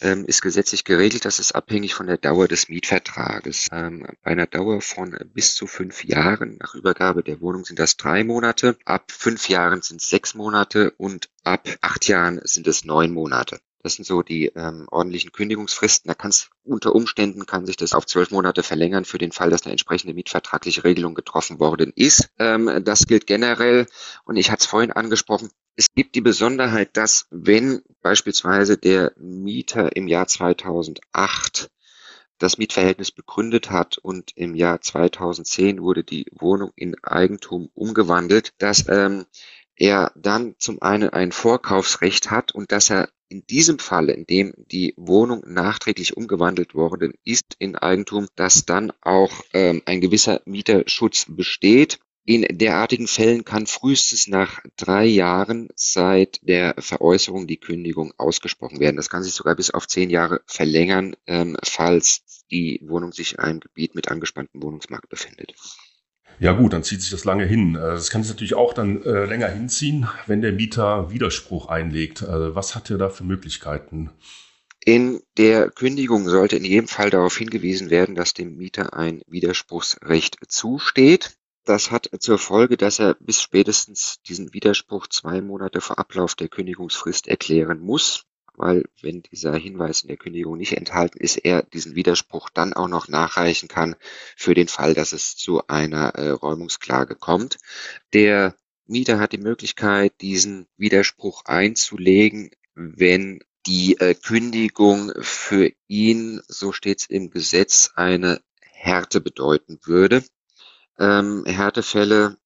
ähm, 0.00 0.24
ist 0.26 0.42
gesetzlich 0.42 0.84
geregelt. 0.84 1.24
Das 1.24 1.38
ist 1.38 1.52
abhängig 1.52 1.94
von 1.94 2.06
der 2.06 2.16
Dauer 2.16 2.48
des 2.48 2.68
Mietvertrages. 2.68 3.68
Ähm, 3.72 4.06
bei 4.22 4.32
einer 4.32 4.46
Dauer 4.46 4.80
von 4.80 5.16
bis 5.32 5.54
zu 5.54 5.66
fünf 5.66 6.04
Jahren 6.04 6.58
nach 6.58 6.74
Übergabe 6.74 7.22
der 7.22 7.40
Wohnung 7.40 7.64
sind 7.64 7.78
das 7.78 7.96
drei 7.96 8.24
Monate, 8.24 8.76
ab 8.84 9.12
fünf 9.12 9.48
Jahren 9.48 9.82
sind 9.82 10.00
es 10.00 10.08
sechs 10.08 10.34
Monate 10.34 10.90
und 10.96 11.30
ab 11.44 11.68
acht 11.80 12.08
Jahren 12.08 12.40
sind 12.44 12.66
es 12.66 12.84
neun 12.84 13.12
Monate. 13.12 13.60
Das 13.82 13.94
sind 13.94 14.04
so 14.04 14.22
die 14.22 14.46
ähm, 14.46 14.86
ordentlichen 14.90 15.32
Kündigungsfristen. 15.32 16.08
Da 16.08 16.14
kann 16.14 16.30
es 16.30 16.50
unter 16.64 16.94
Umständen 16.94 17.46
kann 17.46 17.64
sich 17.64 17.76
das 17.76 17.94
auf 17.94 18.04
zwölf 18.04 18.30
Monate 18.30 18.62
verlängern 18.62 19.06
für 19.06 19.18
den 19.18 19.32
Fall, 19.32 19.48
dass 19.48 19.62
eine 19.62 19.72
entsprechende 19.72 20.12
mietvertragliche 20.12 20.84
Regelung 20.84 21.14
getroffen 21.14 21.58
worden 21.58 21.92
ist. 21.96 22.30
Ähm, 22.38 22.82
das 22.84 23.06
gilt 23.06 23.26
generell. 23.26 23.86
Und 24.24 24.36
ich 24.36 24.50
hatte 24.50 24.60
es 24.60 24.66
vorhin 24.66 24.92
angesprochen. 24.92 25.50
Es 25.76 25.86
gibt 25.94 26.14
die 26.14 26.20
Besonderheit, 26.20 26.96
dass 26.96 27.26
wenn 27.30 27.82
beispielsweise 28.02 28.76
der 28.76 29.12
Mieter 29.16 29.96
im 29.96 30.08
Jahr 30.08 30.26
2008 30.26 31.70
das 32.36 32.58
Mietverhältnis 32.58 33.10
begründet 33.10 33.70
hat 33.70 33.98
und 33.98 34.32
im 34.34 34.54
Jahr 34.54 34.80
2010 34.80 35.80
wurde 35.82 36.04
die 36.04 36.26
Wohnung 36.32 36.72
in 36.74 36.96
Eigentum 37.02 37.70
umgewandelt, 37.74 38.52
dass 38.58 38.88
ähm, 38.88 39.26
er 39.76 40.12
dann 40.16 40.54
zum 40.58 40.82
einen 40.82 41.10
ein 41.10 41.32
Vorkaufsrecht 41.32 42.30
hat 42.30 42.52
und 42.52 42.72
dass 42.72 42.90
er 42.90 43.08
in 43.30 43.46
diesem 43.46 43.78
Fall, 43.78 44.10
in 44.10 44.26
dem 44.26 44.52
die 44.56 44.92
Wohnung 44.96 45.42
nachträglich 45.46 46.16
umgewandelt 46.16 46.74
worden 46.74 47.14
ist 47.24 47.54
in 47.58 47.76
Eigentum, 47.76 48.26
dass 48.34 48.66
dann 48.66 48.92
auch 49.00 49.32
ähm, 49.54 49.82
ein 49.86 50.00
gewisser 50.00 50.42
Mieterschutz 50.44 51.26
besteht. 51.28 52.00
In 52.26 52.46
derartigen 52.50 53.06
Fällen 53.06 53.44
kann 53.44 53.66
frühestens 53.66 54.26
nach 54.26 54.60
drei 54.76 55.06
Jahren 55.06 55.68
seit 55.74 56.40
der 56.42 56.74
Veräußerung 56.78 57.46
die 57.46 57.58
Kündigung 57.58 58.12
ausgesprochen 58.18 58.78
werden. 58.78 58.96
Das 58.96 59.08
kann 59.08 59.22
sich 59.22 59.32
sogar 59.32 59.54
bis 59.54 59.70
auf 59.70 59.88
zehn 59.88 60.10
Jahre 60.10 60.42
verlängern, 60.46 61.16
ähm, 61.26 61.56
falls 61.62 62.44
die 62.50 62.80
Wohnung 62.84 63.12
sich 63.12 63.34
in 63.34 63.38
einem 63.38 63.60
Gebiet 63.60 63.94
mit 63.94 64.10
angespanntem 64.10 64.62
Wohnungsmarkt 64.62 65.08
befindet. 65.08 65.54
Ja 66.40 66.52
gut, 66.52 66.72
dann 66.72 66.82
zieht 66.82 67.02
sich 67.02 67.10
das 67.10 67.26
lange 67.26 67.44
hin. 67.44 67.74
Äh, 67.74 67.80
das 67.80 68.08
kann 68.08 68.22
sich 68.22 68.32
natürlich 68.32 68.54
auch 68.54 68.72
dann 68.72 69.02
äh, 69.02 69.26
länger 69.26 69.48
hinziehen, 69.48 70.08
wenn 70.26 70.40
der 70.40 70.52
Mieter 70.52 71.10
Widerspruch 71.10 71.66
einlegt. 71.66 72.22
Also 72.22 72.54
was 72.54 72.74
hat 72.74 72.90
er 72.90 72.96
da 72.96 73.10
für 73.10 73.24
Möglichkeiten? 73.24 74.10
In 74.82 75.20
der 75.36 75.70
Kündigung 75.70 76.26
sollte 76.26 76.56
in 76.56 76.64
jedem 76.64 76.88
Fall 76.88 77.10
darauf 77.10 77.36
hingewiesen 77.36 77.90
werden, 77.90 78.14
dass 78.14 78.32
dem 78.32 78.56
Mieter 78.56 78.94
ein 78.94 79.20
Widerspruchsrecht 79.26 80.38
zusteht. 80.48 81.36
Das 81.66 81.90
hat 81.90 82.08
zur 82.20 82.38
Folge, 82.38 82.78
dass 82.78 82.98
er 82.98 83.16
bis 83.20 83.42
spätestens 83.42 84.22
diesen 84.26 84.54
Widerspruch 84.54 85.08
zwei 85.08 85.42
Monate 85.42 85.82
vor 85.82 85.98
Ablauf 85.98 86.34
der 86.34 86.48
Kündigungsfrist 86.48 87.28
erklären 87.28 87.80
muss 87.80 88.24
weil 88.56 88.84
wenn 89.00 89.22
dieser 89.22 89.54
Hinweis 89.54 90.02
in 90.02 90.08
der 90.08 90.16
Kündigung 90.16 90.56
nicht 90.56 90.76
enthalten 90.76 91.18
ist, 91.18 91.36
er 91.36 91.62
diesen 91.62 91.94
Widerspruch 91.94 92.50
dann 92.50 92.72
auch 92.72 92.88
noch 92.88 93.08
nachreichen 93.08 93.68
kann 93.68 93.96
für 94.36 94.54
den 94.54 94.68
Fall, 94.68 94.94
dass 94.94 95.12
es 95.12 95.36
zu 95.36 95.66
einer 95.68 96.14
äh, 96.14 96.30
Räumungsklage 96.30 97.14
kommt. 97.14 97.58
Der 98.12 98.54
Mieter 98.86 99.20
hat 99.20 99.32
die 99.32 99.38
Möglichkeit, 99.38 100.20
diesen 100.20 100.66
Widerspruch 100.76 101.44
einzulegen, 101.44 102.50
wenn 102.74 103.40
die 103.66 103.98
äh, 104.00 104.14
Kündigung 104.14 105.12
für 105.20 105.70
ihn, 105.86 106.40
so 106.48 106.72
steht 106.72 107.00
es 107.00 107.06
im 107.06 107.30
Gesetz, 107.30 107.92
eine 107.94 108.40
Härte 108.60 109.20
bedeuten 109.20 109.78
würde. 109.84 110.24
Ähm, 110.98 111.44
Härtefälle 111.46 112.36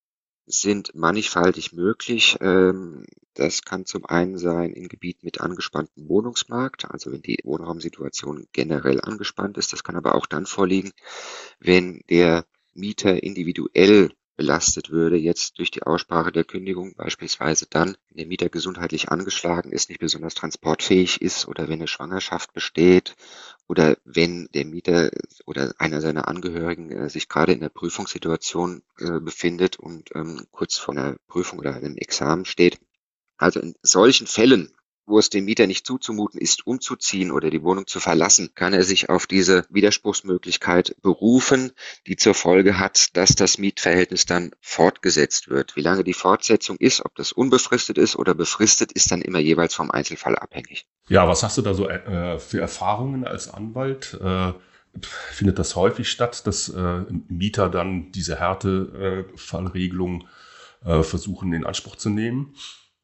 sind 0.46 0.94
mannigfaltig 0.94 1.72
möglich. 1.72 2.36
Ähm, 2.40 3.04
das 3.34 3.62
kann 3.62 3.86
zum 3.86 4.04
einen 4.04 4.38
sein 4.38 4.72
in 4.72 4.88
Gebieten 4.88 5.26
mit 5.26 5.40
angespanntem 5.40 6.08
Wohnungsmarkt, 6.08 6.90
also 6.90 7.10
wenn 7.12 7.22
die 7.22 7.38
Wohnraumsituation 7.42 8.46
generell 8.52 9.00
angespannt 9.00 9.58
ist. 9.58 9.72
Das 9.72 9.82
kann 9.82 9.96
aber 9.96 10.14
auch 10.14 10.26
dann 10.26 10.46
vorliegen, 10.46 10.92
wenn 11.58 12.02
der 12.08 12.46
Mieter 12.74 13.22
individuell 13.22 14.10
belastet 14.36 14.90
würde, 14.90 15.16
jetzt 15.16 15.58
durch 15.58 15.70
die 15.70 15.82
Aussprache 15.82 16.32
der 16.32 16.44
Kündigung, 16.44 16.94
beispielsweise 16.96 17.66
dann, 17.68 17.96
wenn 18.08 18.16
der 18.16 18.26
Mieter 18.26 18.48
gesundheitlich 18.48 19.10
angeschlagen 19.10 19.70
ist, 19.72 19.88
nicht 19.88 20.00
besonders 20.00 20.34
transportfähig 20.34 21.22
ist 21.22 21.46
oder 21.46 21.68
wenn 21.68 21.74
eine 21.74 21.88
Schwangerschaft 21.88 22.52
besteht 22.52 23.14
oder 23.68 23.96
wenn 24.04 24.48
der 24.54 24.64
Mieter 24.64 25.10
oder 25.46 25.74
einer 25.78 26.00
seiner 26.00 26.28
Angehörigen 26.28 26.90
äh, 26.90 27.08
sich 27.08 27.28
gerade 27.28 27.52
in 27.52 27.60
der 27.60 27.68
Prüfungssituation 27.68 28.82
äh, 28.98 29.20
befindet 29.20 29.78
und 29.78 30.10
ähm, 30.14 30.46
kurz 30.50 30.76
vor 30.76 30.94
einer 30.96 31.16
Prüfung 31.28 31.58
oder 31.60 31.74
einem 31.74 31.96
Examen 31.96 32.44
steht. 32.44 32.78
Also 33.36 33.60
in 33.60 33.74
solchen 33.82 34.26
Fällen 34.26 34.74
wo 35.06 35.18
es 35.18 35.30
dem 35.30 35.44
Mieter 35.44 35.66
nicht 35.66 35.86
zuzumuten 35.86 36.40
ist, 36.40 36.66
umzuziehen 36.66 37.30
oder 37.30 37.50
die 37.50 37.62
Wohnung 37.62 37.86
zu 37.86 38.00
verlassen, 38.00 38.50
kann 38.54 38.72
er 38.72 38.84
sich 38.84 39.10
auf 39.10 39.26
diese 39.26 39.66
Widerspruchsmöglichkeit 39.68 40.96
berufen, 41.02 41.72
die 42.06 42.16
zur 42.16 42.34
Folge 42.34 42.78
hat, 42.78 43.16
dass 43.16 43.34
das 43.34 43.58
Mietverhältnis 43.58 44.26
dann 44.26 44.52
fortgesetzt 44.60 45.48
wird. 45.48 45.76
Wie 45.76 45.82
lange 45.82 46.04
die 46.04 46.14
Fortsetzung 46.14 46.76
ist, 46.78 47.04
ob 47.04 47.14
das 47.16 47.32
unbefristet 47.32 47.98
ist 47.98 48.16
oder 48.16 48.34
befristet, 48.34 48.92
ist 48.92 49.10
dann 49.10 49.22
immer 49.22 49.38
jeweils 49.38 49.74
vom 49.74 49.90
Einzelfall 49.90 50.36
abhängig. 50.36 50.86
Ja, 51.08 51.28
was 51.28 51.42
hast 51.42 51.58
du 51.58 51.62
da 51.62 51.74
so 51.74 51.88
äh, 51.88 52.38
für 52.38 52.60
Erfahrungen 52.60 53.26
als 53.26 53.52
Anwalt? 53.52 54.18
Äh, 54.22 54.52
findet 55.02 55.58
das 55.58 55.76
häufig 55.76 56.08
statt, 56.08 56.46
dass 56.46 56.68
äh, 56.68 57.04
Mieter 57.28 57.68
dann 57.68 58.12
diese 58.12 58.38
Härtefallregelung 58.38 60.28
äh, 60.84 61.02
versuchen 61.02 61.52
in 61.52 61.66
Anspruch 61.66 61.96
zu 61.96 62.10
nehmen? 62.10 62.54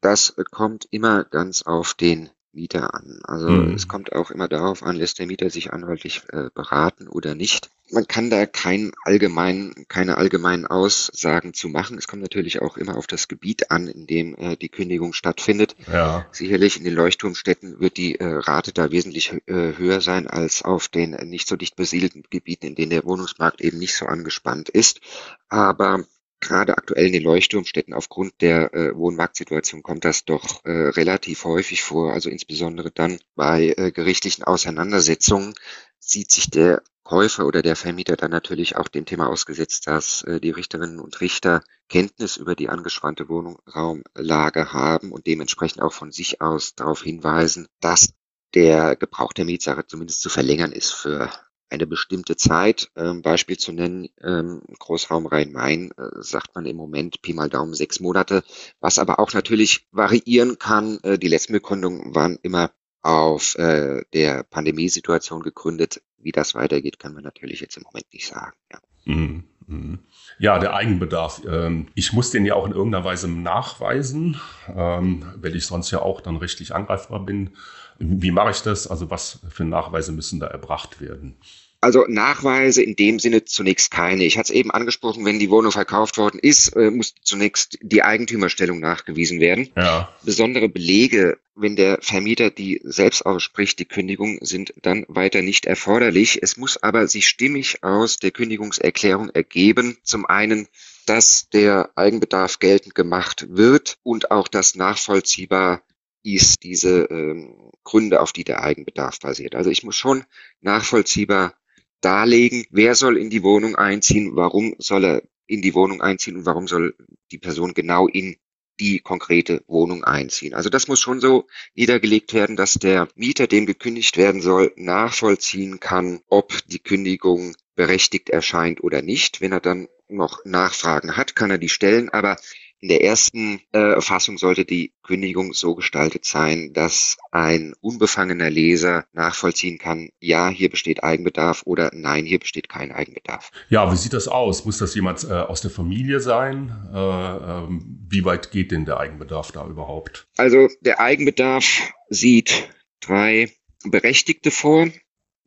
Das 0.01 0.35
kommt 0.51 0.87
immer 0.91 1.23
ganz 1.23 1.61
auf 1.61 1.93
den 1.93 2.29
Mieter 2.53 2.93
an. 2.93 3.21
Also 3.23 3.49
mhm. 3.49 3.73
es 3.75 3.87
kommt 3.87 4.11
auch 4.13 4.31
immer 4.31 4.47
darauf 4.47 4.83
an, 4.83 4.95
lässt 4.95 5.19
der 5.19 5.27
Mieter 5.27 5.49
sich 5.49 5.71
anwaltlich 5.71 6.23
äh, 6.31 6.49
beraten 6.53 7.07
oder 7.07 7.35
nicht. 7.35 7.69
Man 7.91 8.07
kann 8.07 8.29
da 8.29 8.45
kein 8.45 8.91
allgemein, 9.03 9.85
keine 9.87 10.17
allgemeinen 10.17 10.65
Aussagen 10.65 11.53
zu 11.53 11.67
machen. 11.67 11.97
Es 11.97 12.07
kommt 12.07 12.21
natürlich 12.21 12.61
auch 12.61 12.77
immer 12.77 12.97
auf 12.97 13.07
das 13.07 13.27
Gebiet 13.27 13.69
an, 13.71 13.87
in 13.87 14.07
dem 14.07 14.35
äh, 14.35 14.55
die 14.55 14.69
Kündigung 14.69 15.13
stattfindet. 15.13 15.75
Ja. 15.91 16.25
Sicherlich 16.31 16.77
in 16.77 16.83
den 16.83 16.93
Leuchtturmstädten 16.93 17.79
wird 17.79 17.97
die 17.97 18.19
äh, 18.19 18.25
Rate 18.25 18.73
da 18.73 18.91
wesentlich 18.91 19.33
äh, 19.45 19.77
höher 19.77 20.01
sein 20.01 20.27
als 20.27 20.63
auf 20.63 20.87
den 20.87 21.11
nicht 21.29 21.47
so 21.47 21.55
dicht 21.55 21.75
besiedelten 21.75 22.23
Gebieten, 22.29 22.67
in 22.67 22.75
denen 22.75 22.91
der 22.91 23.05
Wohnungsmarkt 23.05 23.61
eben 23.61 23.77
nicht 23.77 23.95
so 23.95 24.05
angespannt 24.05 24.69
ist. 24.69 25.01
Aber 25.49 26.05
gerade 26.41 26.77
aktuell 26.77 27.07
in 27.07 27.13
den 27.13 27.23
Leuchtturmstädten 27.23 27.93
aufgrund 27.93 28.41
der 28.41 28.73
äh, 28.73 28.95
Wohnmarktsituation 28.95 29.83
kommt 29.83 30.03
das 30.03 30.25
doch 30.25 30.65
äh, 30.65 30.71
relativ 30.71 31.45
häufig 31.45 31.83
vor. 31.83 32.13
Also 32.13 32.29
insbesondere 32.29 32.91
dann 32.91 33.19
bei 33.35 33.73
äh, 33.77 33.91
gerichtlichen 33.91 34.43
Auseinandersetzungen 34.43 35.53
sieht 35.99 36.31
sich 36.31 36.49
der 36.49 36.81
Käufer 37.03 37.45
oder 37.45 37.61
der 37.61 37.75
Vermieter 37.75 38.15
dann 38.15 38.31
natürlich 38.31 38.75
auch 38.75 38.87
dem 38.87 39.05
Thema 39.05 39.27
ausgesetzt, 39.27 39.87
dass 39.87 40.23
äh, 40.23 40.39
die 40.39 40.51
Richterinnen 40.51 40.99
und 40.99 41.19
Richter 41.21 41.63
Kenntnis 41.89 42.37
über 42.37 42.55
die 42.55 42.69
angespannte 42.69 43.27
Wohnraumlage 43.27 44.73
haben 44.73 45.11
und 45.11 45.27
dementsprechend 45.27 45.81
auch 45.81 45.93
von 45.93 46.11
sich 46.11 46.41
aus 46.41 46.75
darauf 46.75 47.03
hinweisen, 47.03 47.67
dass 47.79 48.13
der 48.53 48.95
Gebrauch 48.95 49.33
der 49.33 49.45
Mietsache 49.45 49.85
zumindest 49.87 50.21
zu 50.21 50.29
verlängern 50.29 50.71
ist 50.71 50.91
für 50.93 51.29
eine 51.71 51.87
bestimmte 51.87 52.35
Zeit. 52.35 52.91
Ähm, 52.95 53.21
Beispiel 53.21 53.57
zu 53.57 53.71
nennen, 53.71 54.09
ähm, 54.21 54.61
Großraum 54.79 55.25
Rhein-Main 55.25 55.91
äh, 55.97 56.21
sagt 56.21 56.55
man 56.55 56.65
im 56.65 56.75
Moment 56.75 57.21
Pi 57.21 57.33
mal 57.33 57.49
Daumen 57.49 57.73
sechs 57.73 57.99
Monate, 57.99 58.43
was 58.79 58.99
aber 58.99 59.19
auch 59.19 59.33
natürlich 59.33 59.87
variieren 59.91 60.59
kann. 60.59 60.99
Äh, 61.03 61.17
die 61.17 61.27
letzten 61.27 61.53
Bekundungen 61.53 62.13
waren 62.13 62.37
immer 62.41 62.71
auf 63.01 63.55
äh, 63.57 64.03
der 64.13 64.43
Pandemiesituation 64.43 65.41
gegründet. 65.41 66.01
Wie 66.17 66.31
das 66.31 66.53
weitergeht, 66.53 66.99
kann 66.99 67.13
man 67.13 67.23
natürlich 67.23 67.61
jetzt 67.61 67.77
im 67.77 67.83
Moment 67.83 68.05
nicht 68.13 68.27
sagen. 68.27 68.53
Ja. 68.71 68.79
Mhm. 69.05 69.43
mhm. 69.67 69.99
Ja, 70.37 70.59
der 70.59 70.73
Eigenbedarf. 70.73 71.41
Ähm, 71.47 71.87
ich 71.95 72.13
muss 72.13 72.31
den 72.31 72.45
ja 72.45 72.55
auch 72.55 72.65
in 72.65 72.73
irgendeiner 72.73 73.05
Weise 73.05 73.27
nachweisen, 73.27 74.39
ähm, 74.75 75.25
weil 75.35 75.55
ich 75.55 75.65
sonst 75.65 75.91
ja 75.91 76.01
auch 76.01 76.21
dann 76.21 76.37
rechtlich 76.37 76.73
angreifbar 76.73 77.19
bin. 77.25 77.51
Wie 77.99 78.31
mache 78.31 78.51
ich 78.51 78.61
das? 78.61 78.87
Also 78.87 79.11
was 79.11 79.39
für 79.49 79.63
Nachweise 79.63 80.11
müssen 80.11 80.39
da 80.39 80.47
erbracht 80.47 81.01
werden? 81.01 81.35
Also 81.81 82.05
Nachweise 82.07 82.83
in 82.83 82.95
dem 82.95 83.17
Sinne 83.17 83.43
zunächst 83.43 83.89
keine. 83.89 84.23
Ich 84.23 84.37
hatte 84.37 84.53
es 84.53 84.55
eben 84.57 84.69
angesprochen, 84.69 85.25
wenn 85.25 85.39
die 85.39 85.49
Wohnung 85.49 85.71
verkauft 85.71 86.19
worden 86.19 86.39
ist, 86.39 86.75
äh, 86.75 86.91
muss 86.91 87.15
zunächst 87.23 87.79
die 87.81 88.03
Eigentümerstellung 88.03 88.79
nachgewiesen 88.79 89.39
werden. 89.39 89.71
Ja. 89.75 90.13
Besondere 90.23 90.69
Belege, 90.69 91.39
wenn 91.55 91.75
der 91.75 91.97
Vermieter 92.01 92.51
die 92.51 92.81
selbst 92.83 93.25
ausspricht, 93.25 93.79
die 93.79 93.85
Kündigung, 93.85 94.37
sind 94.41 94.75
dann 94.83 95.05
weiter 95.07 95.41
nicht 95.41 95.65
erforderlich. 95.65 96.43
Es 96.43 96.55
muss 96.55 96.77
aber 96.77 97.07
sich 97.07 97.27
stimmig 97.27 97.83
aus 97.83 98.17
der 98.17 98.29
Kündigungserklärung 98.29 99.31
ergeben. 99.31 99.97
Zum 100.03 100.27
einen, 100.27 100.67
dass 101.07 101.49
der 101.49 101.89
Eigenbedarf 101.95 102.59
geltend 102.59 102.93
gemacht 102.93 103.47
wird 103.49 103.97
und 104.03 104.29
auch 104.29 104.47
das 104.47 104.75
nachvollziehbar 104.75 105.81
ist 106.23 106.61
diese 106.61 107.05
ähm, 107.05 107.71
Gründe, 107.83 108.21
auf 108.21 108.31
die 108.31 108.43
der 108.43 108.61
Eigenbedarf 108.61 109.19
basiert. 109.19 109.55
Also 109.55 109.71
ich 109.71 109.81
muss 109.81 109.95
schon 109.95 110.23
nachvollziehbar 110.61 111.55
darlegen, 112.01 112.65
wer 112.71 112.95
soll 112.95 113.17
in 113.17 113.29
die 113.29 113.43
Wohnung 113.43 113.75
einziehen, 113.75 114.35
warum 114.35 114.75
soll 114.79 115.05
er 115.05 115.23
in 115.47 115.61
die 115.61 115.73
Wohnung 115.73 116.01
einziehen 116.01 116.37
und 116.37 116.45
warum 116.45 116.67
soll 116.67 116.95
die 117.31 117.37
Person 117.37 117.73
genau 117.73 118.07
in 118.07 118.37
die 118.79 118.99
konkrete 118.99 119.63
Wohnung 119.67 120.03
einziehen. 120.03 120.53
Also 120.53 120.69
das 120.69 120.87
muss 120.87 120.99
schon 120.99 121.19
so 121.19 121.45
niedergelegt 121.75 122.33
werden, 122.33 122.55
dass 122.55 122.73
der 122.73 123.07
Mieter, 123.15 123.47
dem 123.47 123.65
gekündigt 123.65 124.17
werden 124.17 124.41
soll, 124.41 124.73
nachvollziehen 124.75 125.79
kann, 125.79 126.21
ob 126.27 126.57
die 126.67 126.79
Kündigung 126.79 127.55
berechtigt 127.75 128.29
erscheint 128.29 128.83
oder 128.83 129.01
nicht. 129.01 129.39
Wenn 129.39 129.51
er 129.51 129.59
dann 129.59 129.87
noch 130.07 130.43
Nachfragen 130.45 131.15
hat, 131.15 131.35
kann 131.35 131.51
er 131.51 131.57
die 131.59 131.69
stellen, 131.69 132.09
aber 132.09 132.37
in 132.81 132.89
der 132.89 133.03
ersten 133.03 133.61
äh, 133.71 134.01
Fassung 134.01 134.39
sollte 134.39 134.65
die 134.65 134.91
Kündigung 135.03 135.53
so 135.53 135.75
gestaltet 135.75 136.25
sein, 136.25 136.73
dass 136.73 137.17
ein 137.31 137.73
unbefangener 137.79 138.49
Leser 138.49 139.05
nachvollziehen 139.13 139.77
kann, 139.77 140.09
ja, 140.19 140.49
hier 140.49 140.69
besteht 140.69 141.03
Eigenbedarf 141.03 141.61
oder 141.65 141.91
nein, 141.93 142.25
hier 142.25 142.39
besteht 142.39 142.69
kein 142.69 142.91
Eigenbedarf. 142.91 143.51
Ja, 143.69 143.91
wie 143.91 143.97
sieht 143.97 144.13
das 144.13 144.27
aus? 144.27 144.65
Muss 144.65 144.79
das 144.79 144.95
jemand 144.95 145.23
äh, 145.23 145.33
aus 145.33 145.61
der 145.61 145.69
Familie 145.69 146.19
sein? 146.19 146.89
Äh, 146.91 146.97
ähm, 146.97 147.99
wie 148.09 148.25
weit 148.25 148.51
geht 148.51 148.71
denn 148.71 148.85
der 148.85 148.99
Eigenbedarf 148.99 149.51
da 149.51 149.67
überhaupt? 149.67 150.27
Also 150.37 150.67
der 150.81 150.99
Eigenbedarf 150.99 151.93
sieht 152.09 152.67
drei 152.99 153.51
Berechtigte 153.83 154.49
vor. 154.49 154.87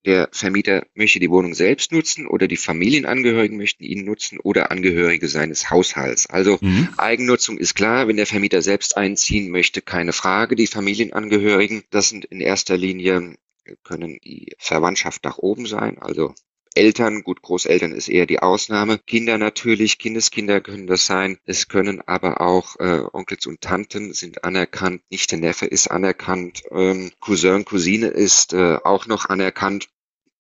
Der 0.05 0.29
Vermieter 0.33 0.87
möchte 0.95 1.21
die 1.21 1.31
Wohnung 1.31 1.55
selbst 1.55 1.93
nutzen 1.93 2.27
oder 2.27 2.47
die 2.47 2.57
Familienangehörigen 2.57 3.57
möchten 3.57 3.85
ihn 3.85 4.05
nutzen 4.05 4.38
oder 4.38 4.71
Angehörige 4.71 5.29
seines 5.29 5.71
Haushalts. 5.71 6.27
Also 6.27 6.59
mhm. 6.61 6.88
Eigennutzung 6.99 7.59
ist 7.59 7.75
klar, 7.75 8.07
wenn 8.07 8.17
der 8.17 8.27
Vermieter 8.27 8.61
selbst 8.61 8.97
einziehen 8.97 9.51
möchte, 9.51 9.81
keine 9.81 10.12
Frage. 10.12 10.57
Die 10.57 10.67
Familienangehörigen, 10.67 11.85
das 11.90 12.11
sind 12.11 12.27
in 12.27 12.40
erster 12.40 12.77
Linie 12.77 13.37
können 13.83 14.19
die 14.23 14.55
Verwandtschaft 14.59 15.25
nach 15.25 15.38
oben 15.38 15.67
sein, 15.67 15.99
also 15.99 16.35
Eltern, 16.77 17.23
gut, 17.23 17.40
Großeltern 17.40 17.93
ist 17.93 18.09
eher 18.09 18.27
die 18.27 18.40
Ausnahme. 18.40 18.99
Kinder 19.07 19.38
natürlich, 19.38 19.99
Kindeskinder 19.99 20.61
können 20.61 20.88
das 20.88 21.07
sein. 21.07 21.38
Es 21.45 21.69
können 21.69 22.01
aber 22.01 22.40
auch 22.40 22.75
äh, 22.81 23.05
Onkels 23.12 23.47
und 23.47 23.61
Tanten 23.61 24.12
sind 24.12 24.43
anerkannt. 24.43 25.03
Nichte, 25.09 25.37
Neffe 25.37 25.67
ist 25.67 25.87
anerkannt. 25.87 26.64
Ähm, 26.73 27.12
Cousin, 27.21 27.64
Cousine 27.64 28.09
ist 28.09 28.55
äh, 28.55 28.79
auch 28.83 29.07
noch 29.07 29.27
anerkannt. 29.27 29.88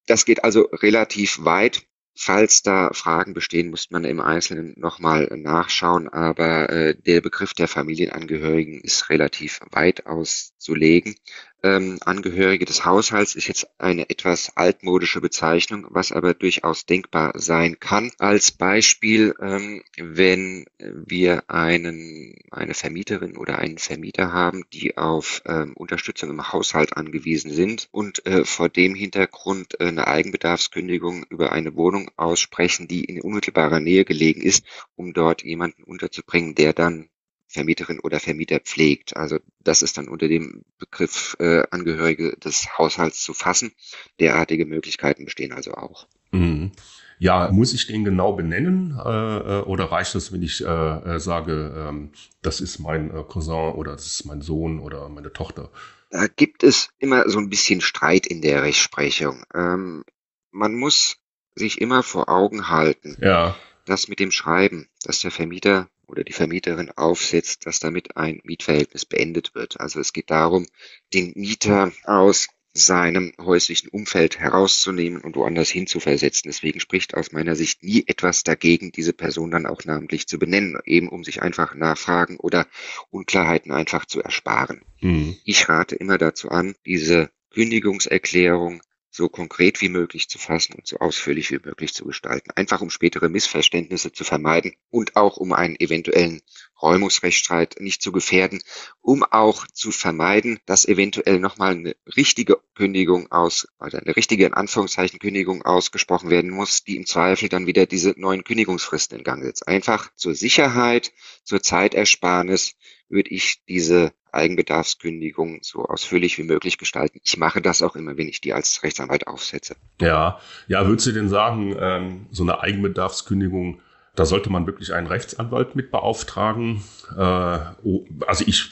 Das 0.06 0.24
geht 0.24 0.44
also 0.44 0.62
relativ 0.72 1.44
weit. 1.44 1.86
Falls 2.16 2.62
da 2.62 2.90
Fragen 2.92 3.34
bestehen, 3.34 3.70
muss 3.70 3.90
man 3.90 4.04
im 4.04 4.20
Einzelnen 4.20 4.74
nochmal 4.76 5.28
nachschauen, 5.34 6.08
aber 6.08 6.70
äh, 6.70 6.94
der 6.94 7.20
Begriff 7.20 7.54
der 7.54 7.66
Familienangehörigen 7.66 8.80
ist 8.80 9.10
relativ 9.10 9.60
weit 9.72 10.06
auszulegen. 10.06 11.16
Ähm, 11.64 11.96
Angehörige 12.02 12.66
des 12.66 12.84
Haushalts 12.84 13.34
ist 13.34 13.48
jetzt 13.48 13.66
eine 13.78 14.10
etwas 14.10 14.54
altmodische 14.54 15.22
Bezeichnung, 15.22 15.86
was 15.88 16.12
aber 16.12 16.34
durchaus 16.34 16.84
denkbar 16.84 17.32
sein 17.36 17.80
kann. 17.80 18.12
Als 18.18 18.52
Beispiel, 18.52 19.34
ähm, 19.40 19.82
wenn 19.96 20.66
wir 20.78 21.44
einen, 21.48 22.34
eine 22.50 22.74
Vermieterin 22.74 23.38
oder 23.38 23.58
einen 23.60 23.78
Vermieter 23.78 24.30
haben, 24.30 24.64
die 24.74 24.98
auf 24.98 25.40
ähm, 25.46 25.72
Unterstützung 25.74 26.28
im 26.28 26.52
Haushalt 26.52 26.98
angewiesen 26.98 27.50
sind 27.50 27.88
und 27.92 28.26
äh, 28.26 28.44
vor 28.44 28.68
dem 28.68 28.94
Hintergrund 28.94 29.80
äh, 29.80 29.86
eine 29.86 30.06
Eigenbedarfskündigung 30.06 31.24
über 31.30 31.52
eine 31.52 31.74
Wohnung 31.76 32.10
aussprechen, 32.18 32.88
die 32.88 33.06
in 33.06 33.22
unmittelbarer 33.22 33.80
Nähe 33.80 34.04
gelegen 34.04 34.42
ist, 34.42 34.66
um 34.96 35.14
dort 35.14 35.42
jemanden 35.42 35.82
unterzubringen, 35.84 36.54
der 36.54 36.74
dann 36.74 37.08
Vermieterin 37.54 38.00
oder 38.00 38.20
Vermieter 38.20 38.58
pflegt. 38.58 39.16
Also 39.16 39.38
das 39.60 39.82
ist 39.82 39.96
dann 39.96 40.08
unter 40.08 40.28
dem 40.28 40.64
Begriff 40.78 41.36
äh, 41.38 41.62
Angehörige 41.70 42.36
des 42.36 42.76
Haushalts 42.76 43.22
zu 43.22 43.32
fassen. 43.32 43.72
Derartige 44.20 44.66
Möglichkeiten 44.66 45.24
bestehen 45.24 45.52
also 45.52 45.74
auch. 45.74 46.08
Mhm. 46.32 46.72
Ja, 47.20 47.50
muss 47.52 47.72
ich 47.72 47.86
den 47.86 48.04
genau 48.04 48.32
benennen 48.32 48.98
äh, 48.98 49.36
äh 49.38 49.62
oder 49.62 49.84
reicht 49.84 50.16
es, 50.16 50.32
wenn 50.32 50.42
ich 50.42 50.62
äh, 50.62 50.66
äh, 50.66 51.20
sage, 51.20 51.72
ähm, 51.88 52.10
das 52.42 52.60
ist 52.60 52.80
mein 52.80 53.10
äh, 53.10 53.22
Cousin 53.22 53.72
oder 53.72 53.92
das 53.92 54.06
ist 54.06 54.24
mein 54.24 54.42
Sohn 54.42 54.80
oder 54.80 55.08
meine 55.08 55.32
Tochter? 55.32 55.70
Da 56.10 56.26
gibt 56.26 56.64
es 56.64 56.88
immer 56.98 57.28
so 57.28 57.38
ein 57.38 57.50
bisschen 57.50 57.80
Streit 57.80 58.26
in 58.26 58.42
der 58.42 58.62
Rechtsprechung. 58.62 59.44
Ähm, 59.54 60.04
man 60.50 60.74
muss 60.74 61.18
sich 61.54 61.80
immer 61.80 62.02
vor 62.02 62.28
Augen 62.28 62.68
halten, 62.68 63.16
ja. 63.20 63.56
dass 63.86 64.08
mit 64.08 64.18
dem 64.18 64.32
Schreiben, 64.32 64.88
dass 65.04 65.20
der 65.20 65.30
Vermieter 65.30 65.88
oder 66.06 66.24
die 66.24 66.32
Vermieterin 66.32 66.90
aufsetzt, 66.90 67.66
dass 67.66 67.80
damit 67.80 68.16
ein 68.16 68.40
Mietverhältnis 68.44 69.04
beendet 69.04 69.54
wird. 69.54 69.80
Also 69.80 70.00
es 70.00 70.12
geht 70.12 70.30
darum, 70.30 70.66
den 71.12 71.32
Mieter 71.34 71.92
aus 72.04 72.48
seinem 72.76 73.32
häuslichen 73.40 73.88
Umfeld 73.88 74.40
herauszunehmen 74.40 75.20
und 75.20 75.36
woanders 75.36 75.70
hinzuversetzen. 75.70 76.50
Deswegen 76.50 76.80
spricht 76.80 77.14
aus 77.14 77.30
meiner 77.30 77.54
Sicht 77.54 77.84
nie 77.84 78.04
etwas 78.08 78.42
dagegen, 78.42 78.90
diese 78.90 79.12
Person 79.12 79.52
dann 79.52 79.66
auch 79.66 79.84
namentlich 79.84 80.26
zu 80.26 80.40
benennen, 80.40 80.76
eben 80.84 81.08
um 81.08 81.22
sich 81.22 81.40
einfach 81.40 81.76
Nachfragen 81.76 82.36
oder 82.36 82.66
Unklarheiten 83.10 83.70
einfach 83.70 84.06
zu 84.06 84.20
ersparen. 84.20 84.82
Mhm. 85.00 85.36
Ich 85.44 85.68
rate 85.68 85.94
immer 85.94 86.18
dazu 86.18 86.50
an, 86.50 86.74
diese 86.84 87.30
Kündigungserklärung 87.50 88.82
so 89.14 89.28
konkret 89.28 89.80
wie 89.80 89.88
möglich 89.88 90.28
zu 90.28 90.38
fassen 90.38 90.74
und 90.74 90.88
so 90.88 90.98
ausführlich 90.98 91.52
wie 91.52 91.60
möglich 91.64 91.94
zu 91.94 92.04
gestalten. 92.04 92.50
Einfach 92.56 92.80
um 92.80 92.90
spätere 92.90 93.28
Missverständnisse 93.28 94.10
zu 94.10 94.24
vermeiden 94.24 94.74
und 94.90 95.14
auch 95.14 95.36
um 95.36 95.52
einen 95.52 95.78
eventuellen 95.78 96.42
Räumungsrechtsstreit 96.82 97.76
nicht 97.78 98.02
zu 98.02 98.10
gefährden, 98.10 98.60
um 99.00 99.22
auch 99.22 99.68
zu 99.68 99.92
vermeiden, 99.92 100.58
dass 100.66 100.84
eventuell 100.84 101.38
nochmal 101.38 101.74
eine 101.74 101.94
richtige 102.16 102.58
Kündigung 102.74 103.30
aus, 103.30 103.68
oder 103.78 104.00
eine 104.00 104.16
richtige 104.16 104.46
in 104.46 104.54
Anführungszeichen 104.54 105.20
Kündigung 105.20 105.62
ausgesprochen 105.62 106.30
werden 106.30 106.50
muss, 106.50 106.82
die 106.82 106.96
im 106.96 107.06
Zweifel 107.06 107.48
dann 107.48 107.68
wieder 107.68 107.86
diese 107.86 108.14
neuen 108.16 108.42
Kündigungsfristen 108.42 109.18
in 109.18 109.24
Gang 109.24 109.44
setzt. 109.44 109.68
Einfach 109.68 110.10
zur 110.16 110.34
Sicherheit, 110.34 111.12
zur 111.44 111.62
Zeitersparnis 111.62 112.74
würde 113.08 113.30
ich 113.30 113.62
diese 113.68 114.12
Eigenbedarfskündigung 114.34 115.60
so 115.62 115.84
ausführlich 115.84 116.38
wie 116.38 116.42
möglich 116.42 116.78
gestalten. 116.78 117.20
Ich 117.24 117.36
mache 117.36 117.62
das 117.62 117.82
auch 117.82 117.96
immer, 117.96 118.16
wenn 118.16 118.28
ich 118.28 118.40
die 118.40 118.52
als 118.52 118.82
Rechtsanwalt 118.82 119.26
aufsetze. 119.26 119.76
Ja, 120.00 120.40
ja, 120.68 120.86
würdest 120.86 121.06
du 121.06 121.12
denn 121.12 121.28
sagen, 121.28 121.76
ähm, 121.78 122.26
so 122.30 122.42
eine 122.42 122.60
Eigenbedarfskündigung, 122.60 123.80
da 124.14 124.24
sollte 124.24 124.50
man 124.50 124.66
wirklich 124.66 124.92
einen 124.92 125.06
Rechtsanwalt 125.06 125.74
mit 125.74 125.90
beauftragen? 125.90 126.82
Äh, 127.16 127.58
oh, 127.82 128.04
also 128.26 128.44
ich 128.46 128.70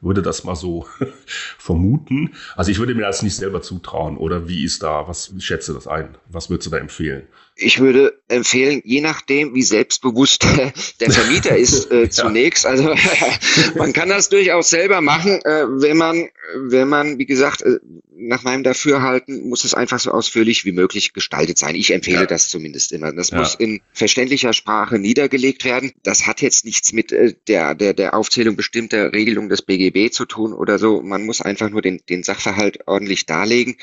würde 0.00 0.22
das 0.22 0.44
mal 0.44 0.56
so 0.56 0.86
vermuten. 1.26 2.34
Also 2.56 2.70
ich 2.70 2.78
würde 2.78 2.94
mir 2.94 3.02
das 3.02 3.22
nicht 3.22 3.36
selber 3.36 3.62
zutrauen. 3.62 4.16
Oder 4.16 4.48
wie 4.48 4.64
ist 4.64 4.82
da, 4.82 5.08
was 5.08 5.32
schätze 5.38 5.74
das 5.74 5.86
ein? 5.86 6.16
Was 6.26 6.50
würdest 6.50 6.66
du 6.66 6.70
da 6.70 6.78
empfehlen? 6.78 7.26
Ich 7.56 7.80
würde 7.80 8.20
empfehlen, 8.28 8.80
je 8.84 9.00
nachdem, 9.00 9.54
wie 9.54 9.62
selbstbewusst 9.62 10.46
der 11.00 11.10
Vermieter 11.10 11.56
ist 11.56 11.90
äh, 11.90 12.08
zunächst. 12.08 12.66
Also 12.66 12.94
man 13.76 13.92
kann 13.92 14.08
das 14.08 14.28
durchaus 14.28 14.70
selber 14.70 15.00
machen, 15.00 15.40
äh, 15.44 15.66
wenn 15.68 15.96
man, 15.96 16.28
wenn 16.56 16.88
man, 16.88 17.18
wie 17.18 17.26
gesagt, 17.26 17.62
äh, 17.62 17.78
nach 18.16 18.42
meinem 18.42 18.62
Dafürhalten 18.62 19.48
muss 19.48 19.64
es 19.64 19.74
einfach 19.74 19.98
so 19.98 20.10
ausführlich 20.12 20.64
wie 20.64 20.72
möglich 20.72 21.12
gestaltet 21.12 21.58
sein. 21.58 21.74
Ich 21.74 21.92
empfehle 21.92 22.20
ja. 22.20 22.26
das 22.26 22.48
zumindest 22.48 22.92
immer. 22.92 23.12
Das 23.12 23.30
ja. 23.30 23.38
muss 23.38 23.54
in 23.56 23.80
verständlicher 23.92 24.52
Sprache 24.52 24.98
niedergelegt 24.98 25.64
werden. 25.64 25.92
Das 26.02 26.26
hat 26.26 26.40
jetzt 26.40 26.64
nichts 26.64 26.92
mit 26.92 27.12
äh, 27.12 27.34
der, 27.48 27.74
der, 27.74 27.92
der 27.92 28.14
Aufzählung 28.14 28.56
bestimmter 28.56 29.12
Regelungen 29.12 29.48
des 29.48 29.62
BGB 29.62 30.12
zu 30.12 30.24
tun 30.24 30.52
oder 30.52 30.78
so. 30.78 31.02
Man 31.02 31.26
muss 31.26 31.40
einfach 31.40 31.68
nur 31.68 31.82
den, 31.82 32.00
den 32.08 32.22
Sachverhalt 32.22 32.86
ordentlich 32.86 33.26
darlegen. 33.26 33.76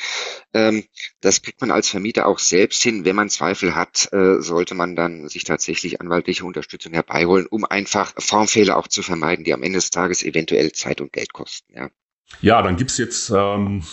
Ähm, 0.54 0.84
das 1.20 1.42
kriegt 1.42 1.62
man 1.62 1.72
als 1.72 1.90
Vermieter 1.90 2.26
auch 2.26 2.40
selbst 2.40 2.82
hin. 2.82 3.06
Wenn 3.06 3.16
man 3.16 3.30
Zweifel 3.30 3.76
hat, 3.76 4.10
äh, 4.12 4.31
sollte 4.40 4.76
man 4.76 4.96
dann 4.96 5.28
sich 5.28 5.44
tatsächlich 5.44 6.00
anwaltliche 6.00 6.46
Unterstützung 6.46 6.94
herbeiholen, 6.94 7.48
um 7.48 7.66
einfach 7.66 8.14
Formfehler 8.18 8.78
auch 8.78 8.88
zu 8.88 9.02
vermeiden, 9.02 9.44
die 9.44 9.54
am 9.54 9.64
Ende 9.64 9.78
des 9.78 9.90
Tages 9.90 10.24
eventuell 10.24 10.72
Zeit 10.72 11.02
und 11.02 11.12
Geld 11.12 11.34
kosten. 11.34 11.74
Ja. 11.76 11.90
Ja, 12.42 12.62
dann 12.62 12.78
gibt's 12.78 12.98
jetzt 12.98 13.30
ähm, 13.30 13.84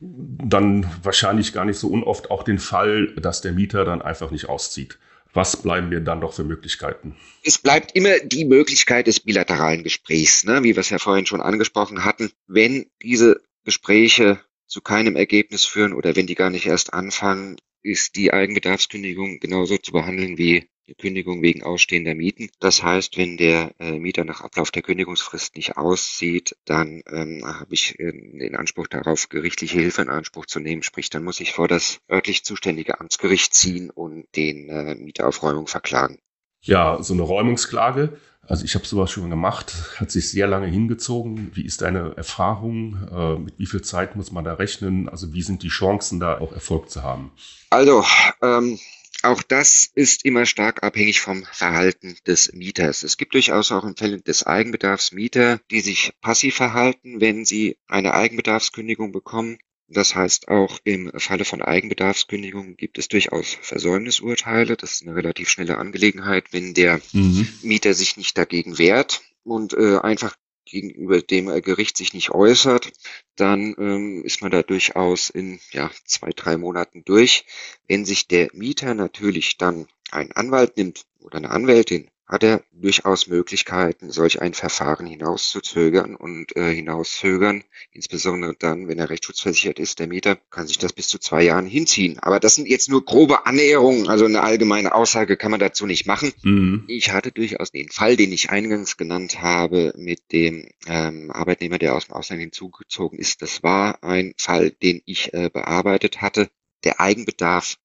dann 0.00 0.90
wahrscheinlich 1.02 1.52
gar 1.52 1.64
nicht 1.64 1.78
so 1.78 1.88
unoft 1.88 2.30
auch 2.30 2.42
den 2.42 2.58
Fall, 2.58 3.14
dass 3.14 3.40
der 3.40 3.52
Mieter 3.52 3.84
dann 3.84 4.02
einfach 4.02 4.30
nicht 4.30 4.48
auszieht. 4.48 4.98
Was 5.32 5.62
bleiben 5.62 5.90
mir 5.90 6.00
dann 6.00 6.22
doch 6.22 6.32
für 6.32 6.44
Möglichkeiten? 6.44 7.14
Es 7.44 7.58
bleibt 7.58 7.94
immer 7.94 8.18
die 8.20 8.46
Möglichkeit 8.46 9.06
des 9.06 9.20
bilateralen 9.20 9.84
Gesprächs, 9.84 10.44
ne? 10.44 10.62
wie 10.62 10.74
wir 10.74 10.80
es 10.80 10.90
ja 10.90 10.98
vorhin 10.98 11.26
schon 11.26 11.42
angesprochen 11.42 12.04
hatten. 12.04 12.30
Wenn 12.46 12.86
diese 13.02 13.42
Gespräche 13.64 14.40
zu 14.66 14.80
keinem 14.80 15.14
Ergebnis 15.14 15.64
führen 15.64 15.92
oder 15.92 16.16
wenn 16.16 16.26
die 16.26 16.34
gar 16.34 16.50
nicht 16.50 16.66
erst 16.66 16.94
anfangen, 16.94 17.56
ist 17.86 18.16
die 18.16 18.32
Eigenbedarfskündigung 18.32 19.38
genauso 19.38 19.78
zu 19.78 19.92
behandeln 19.92 20.36
wie 20.38 20.68
die 20.88 20.94
Kündigung 20.94 21.42
wegen 21.42 21.62
ausstehender 21.62 22.14
Mieten. 22.14 22.50
Das 22.60 22.82
heißt, 22.82 23.16
wenn 23.16 23.36
der 23.36 23.74
äh, 23.80 23.98
Mieter 23.98 24.24
nach 24.24 24.40
Ablauf 24.40 24.70
der 24.70 24.82
Kündigungsfrist 24.82 25.56
nicht 25.56 25.76
aussieht, 25.76 26.56
dann 26.64 27.02
ähm, 27.10 27.42
habe 27.44 27.74
ich 27.74 27.98
äh, 27.98 28.12
den 28.12 28.54
Anspruch 28.56 28.86
darauf, 28.86 29.28
gerichtliche 29.28 29.78
Hilfe 29.78 30.02
in 30.02 30.08
Anspruch 30.08 30.46
zu 30.46 30.60
nehmen. 30.60 30.82
Sprich, 30.82 31.10
dann 31.10 31.24
muss 31.24 31.40
ich 31.40 31.52
vor 31.52 31.66
das 31.68 32.00
örtlich 32.10 32.44
zuständige 32.44 33.00
Amtsgericht 33.00 33.54
ziehen 33.54 33.90
und 33.90 34.26
den 34.36 34.68
äh, 34.68 34.94
Mieter 34.94 35.26
auf 35.26 35.42
Räumung 35.42 35.66
verklagen. 35.66 36.20
Ja, 36.62 37.02
so 37.02 37.14
eine 37.14 37.22
Räumungsklage. 37.22 38.18
Also 38.48 38.64
ich 38.64 38.74
habe 38.74 38.86
sowas 38.86 39.10
schon 39.10 39.30
gemacht, 39.30 39.74
hat 39.96 40.10
sich 40.10 40.30
sehr 40.30 40.46
lange 40.46 40.66
hingezogen. 40.66 41.50
Wie 41.54 41.64
ist 41.64 41.82
deine 41.82 42.16
Erfahrung? 42.16 43.08
Äh, 43.12 43.38
mit 43.38 43.58
wie 43.58 43.66
viel 43.66 43.82
Zeit 43.82 44.16
muss 44.16 44.30
man 44.30 44.44
da 44.44 44.54
rechnen? 44.54 45.08
Also 45.08 45.32
wie 45.32 45.42
sind 45.42 45.62
die 45.62 45.68
Chancen, 45.68 46.20
da 46.20 46.38
auch 46.38 46.52
Erfolg 46.52 46.90
zu 46.90 47.02
haben? 47.02 47.32
Also 47.70 48.04
ähm, 48.42 48.78
auch 49.22 49.42
das 49.42 49.90
ist 49.94 50.24
immer 50.24 50.46
stark 50.46 50.82
abhängig 50.82 51.20
vom 51.20 51.44
Verhalten 51.50 52.16
des 52.26 52.52
Mieters. 52.52 53.02
Es 53.02 53.16
gibt 53.16 53.34
durchaus 53.34 53.72
auch 53.72 53.84
im 53.84 53.96
Fällen 53.96 54.22
des 54.22 54.46
Eigenbedarfs 54.46 55.12
Mieter, 55.12 55.58
die 55.70 55.80
sich 55.80 56.12
passiv 56.20 56.54
verhalten, 56.56 57.20
wenn 57.20 57.44
sie 57.44 57.76
eine 57.88 58.14
Eigenbedarfskündigung 58.14 59.12
bekommen. 59.12 59.58
Das 59.88 60.14
heißt, 60.14 60.48
auch 60.48 60.78
im 60.84 61.12
Falle 61.16 61.44
von 61.44 61.62
Eigenbedarfskündigung 61.62 62.76
gibt 62.76 62.98
es 62.98 63.08
durchaus 63.08 63.56
Versäumnisurteile. 63.62 64.76
Das 64.76 64.92
ist 64.92 65.02
eine 65.02 65.14
relativ 65.14 65.48
schnelle 65.48 65.78
Angelegenheit, 65.78 66.52
wenn 66.52 66.74
der 66.74 67.00
mhm. 67.12 67.48
Mieter 67.62 67.94
sich 67.94 68.16
nicht 68.16 68.36
dagegen 68.36 68.78
wehrt 68.78 69.22
und 69.44 69.74
äh, 69.74 69.98
einfach 69.98 70.34
gegenüber 70.64 71.22
dem 71.22 71.46
Gericht 71.62 71.96
sich 71.96 72.12
nicht 72.12 72.30
äußert, 72.30 72.92
dann 73.36 73.76
ähm, 73.78 74.24
ist 74.24 74.42
man 74.42 74.50
da 74.50 74.64
durchaus 74.64 75.30
in 75.30 75.60
ja, 75.70 75.90
zwei, 76.04 76.30
drei 76.30 76.56
Monaten 76.56 77.04
durch. 77.04 77.44
Wenn 77.86 78.04
sich 78.04 78.26
der 78.26 78.50
Mieter 78.52 78.94
natürlich 78.94 79.56
dann 79.56 79.86
einen 80.10 80.32
Anwalt 80.32 80.76
nimmt 80.76 81.06
oder 81.20 81.38
eine 81.38 81.50
Anwältin, 81.50 82.10
hat 82.26 82.42
er 82.42 82.62
durchaus 82.72 83.28
Möglichkeiten, 83.28 84.10
solch 84.10 84.42
ein 84.42 84.52
Verfahren 84.52 85.06
hinauszuzögern 85.06 86.16
und 86.16 86.56
äh, 86.56 86.74
hinauszögern, 86.74 87.62
insbesondere 87.92 88.54
dann, 88.58 88.88
wenn 88.88 88.98
er 88.98 89.10
rechtsschutzversichert 89.10 89.78
ist, 89.78 90.00
der 90.00 90.08
Mieter, 90.08 90.36
kann 90.50 90.66
sich 90.66 90.78
das 90.78 90.92
bis 90.92 91.06
zu 91.08 91.18
zwei 91.18 91.42
Jahren 91.42 91.66
hinziehen. 91.66 92.18
Aber 92.18 92.40
das 92.40 92.56
sind 92.56 92.68
jetzt 92.68 92.88
nur 92.88 93.04
grobe 93.04 93.46
Annäherungen, 93.46 94.08
also 94.08 94.24
eine 94.24 94.42
allgemeine 94.42 94.94
Aussage 94.94 95.36
kann 95.36 95.52
man 95.52 95.60
dazu 95.60 95.86
nicht 95.86 96.06
machen. 96.06 96.32
Mhm. 96.42 96.84
Ich 96.88 97.12
hatte 97.12 97.30
durchaus 97.30 97.70
den 97.70 97.90
Fall, 97.90 98.16
den 98.16 98.32
ich 98.32 98.50
eingangs 98.50 98.96
genannt 98.96 99.40
habe, 99.40 99.92
mit 99.96 100.32
dem 100.32 100.68
ähm, 100.86 101.30
Arbeitnehmer, 101.30 101.78
der 101.78 101.94
aus 101.94 102.06
dem 102.06 102.14
Ausland 102.14 102.40
hinzugezogen 102.40 103.18
ist. 103.18 103.40
Das 103.42 103.62
war 103.62 104.02
ein 104.02 104.34
Fall, 104.36 104.70
den 104.70 105.00
ich 105.06 105.32
äh, 105.32 105.48
bearbeitet 105.48 106.22
hatte. 106.22 106.50
Der 106.84 107.00
Eigenbedarf 107.00 107.76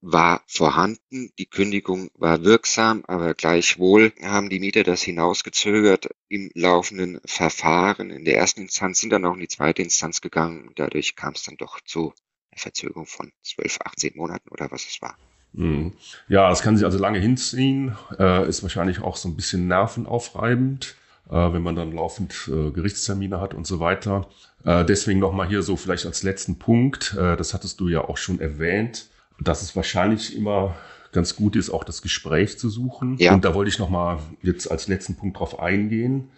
war 0.00 0.42
vorhanden, 0.46 1.32
die 1.38 1.46
Kündigung 1.46 2.10
war 2.14 2.44
wirksam, 2.44 3.04
aber 3.06 3.34
gleichwohl 3.34 4.12
haben 4.22 4.48
die 4.48 4.60
Mieter 4.60 4.84
das 4.84 5.02
hinausgezögert 5.02 6.08
im 6.28 6.50
laufenden 6.54 7.20
Verfahren. 7.24 8.10
In 8.10 8.24
der 8.24 8.36
ersten 8.36 8.62
Instanz 8.62 9.00
sind 9.00 9.10
dann 9.10 9.24
auch 9.24 9.34
in 9.34 9.40
die 9.40 9.48
zweite 9.48 9.82
Instanz 9.82 10.20
gegangen 10.20 10.68
und 10.68 10.78
dadurch 10.78 11.16
kam 11.16 11.32
es 11.34 11.42
dann 11.42 11.56
doch 11.56 11.80
zu 11.80 12.12
einer 12.50 12.60
Verzögerung 12.60 13.06
von 13.06 13.32
12, 13.42 13.78
18 13.84 14.12
Monaten 14.14 14.48
oder 14.50 14.70
was 14.70 14.86
es 14.86 15.02
war. 15.02 15.16
Mhm. 15.52 15.94
Ja, 16.28 16.50
es 16.52 16.62
kann 16.62 16.76
sich 16.76 16.84
also 16.84 16.98
lange 16.98 17.18
hinziehen, 17.18 17.96
äh, 18.18 18.48
ist 18.48 18.62
wahrscheinlich 18.62 19.00
auch 19.00 19.16
so 19.16 19.28
ein 19.28 19.36
bisschen 19.36 19.66
nervenaufreibend, 19.66 20.94
äh, 21.28 21.32
wenn 21.32 21.62
man 21.62 21.74
dann 21.74 21.92
laufend 21.92 22.48
äh, 22.48 22.70
Gerichtstermine 22.70 23.40
hat 23.40 23.54
und 23.54 23.66
so 23.66 23.80
weiter. 23.80 24.28
Deswegen 24.64 25.20
nochmal 25.20 25.46
hier 25.46 25.62
so 25.62 25.76
vielleicht 25.76 26.04
als 26.04 26.24
letzten 26.24 26.58
Punkt, 26.58 27.16
das 27.16 27.54
hattest 27.54 27.78
du 27.78 27.88
ja 27.88 28.02
auch 28.02 28.16
schon 28.16 28.40
erwähnt, 28.40 29.08
dass 29.40 29.62
es 29.62 29.76
wahrscheinlich 29.76 30.36
immer 30.36 30.74
ganz 31.12 31.36
gut 31.36 31.56
ist, 31.56 31.70
auch 31.70 31.84
das 31.84 32.02
Gespräch 32.02 32.58
zu 32.58 32.68
suchen. 32.68 33.16
Ja. 33.18 33.32
Und 33.32 33.44
da 33.44 33.54
wollte 33.54 33.70
ich 33.70 33.78
nochmal 33.78 34.18
jetzt 34.42 34.70
als 34.70 34.88
letzten 34.88 35.16
Punkt 35.16 35.38
drauf 35.38 35.58
eingehen. 35.58 36.30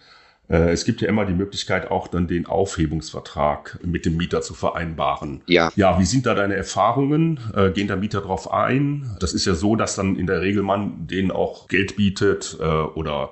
Äh, 0.48 0.70
es 0.70 0.84
gibt 0.84 1.00
ja 1.00 1.08
immer 1.08 1.24
die 1.24 1.32
Möglichkeit, 1.32 1.90
auch 1.90 2.08
dann 2.08 2.26
den 2.26 2.46
Aufhebungsvertrag 2.46 3.78
mit 3.84 4.04
dem 4.04 4.16
Mieter 4.16 4.42
zu 4.42 4.54
vereinbaren. 4.54 5.42
Ja. 5.46 5.72
Ja, 5.76 5.98
wie 5.98 6.04
sind 6.04 6.26
da 6.26 6.34
deine 6.34 6.54
Erfahrungen? 6.54 7.40
Äh, 7.54 7.70
gehen 7.70 7.88
da 7.88 7.96
Mieter 7.96 8.20
drauf 8.20 8.52
ein? 8.52 9.16
Das 9.20 9.32
ist 9.32 9.46
ja 9.46 9.54
so, 9.54 9.76
dass 9.76 9.94
dann 9.94 10.16
in 10.16 10.26
der 10.26 10.40
Regel 10.40 10.62
man 10.62 11.06
denen 11.06 11.30
auch 11.30 11.68
Geld 11.68 11.96
bietet 11.96 12.56
äh, 12.60 12.64
oder 12.64 13.30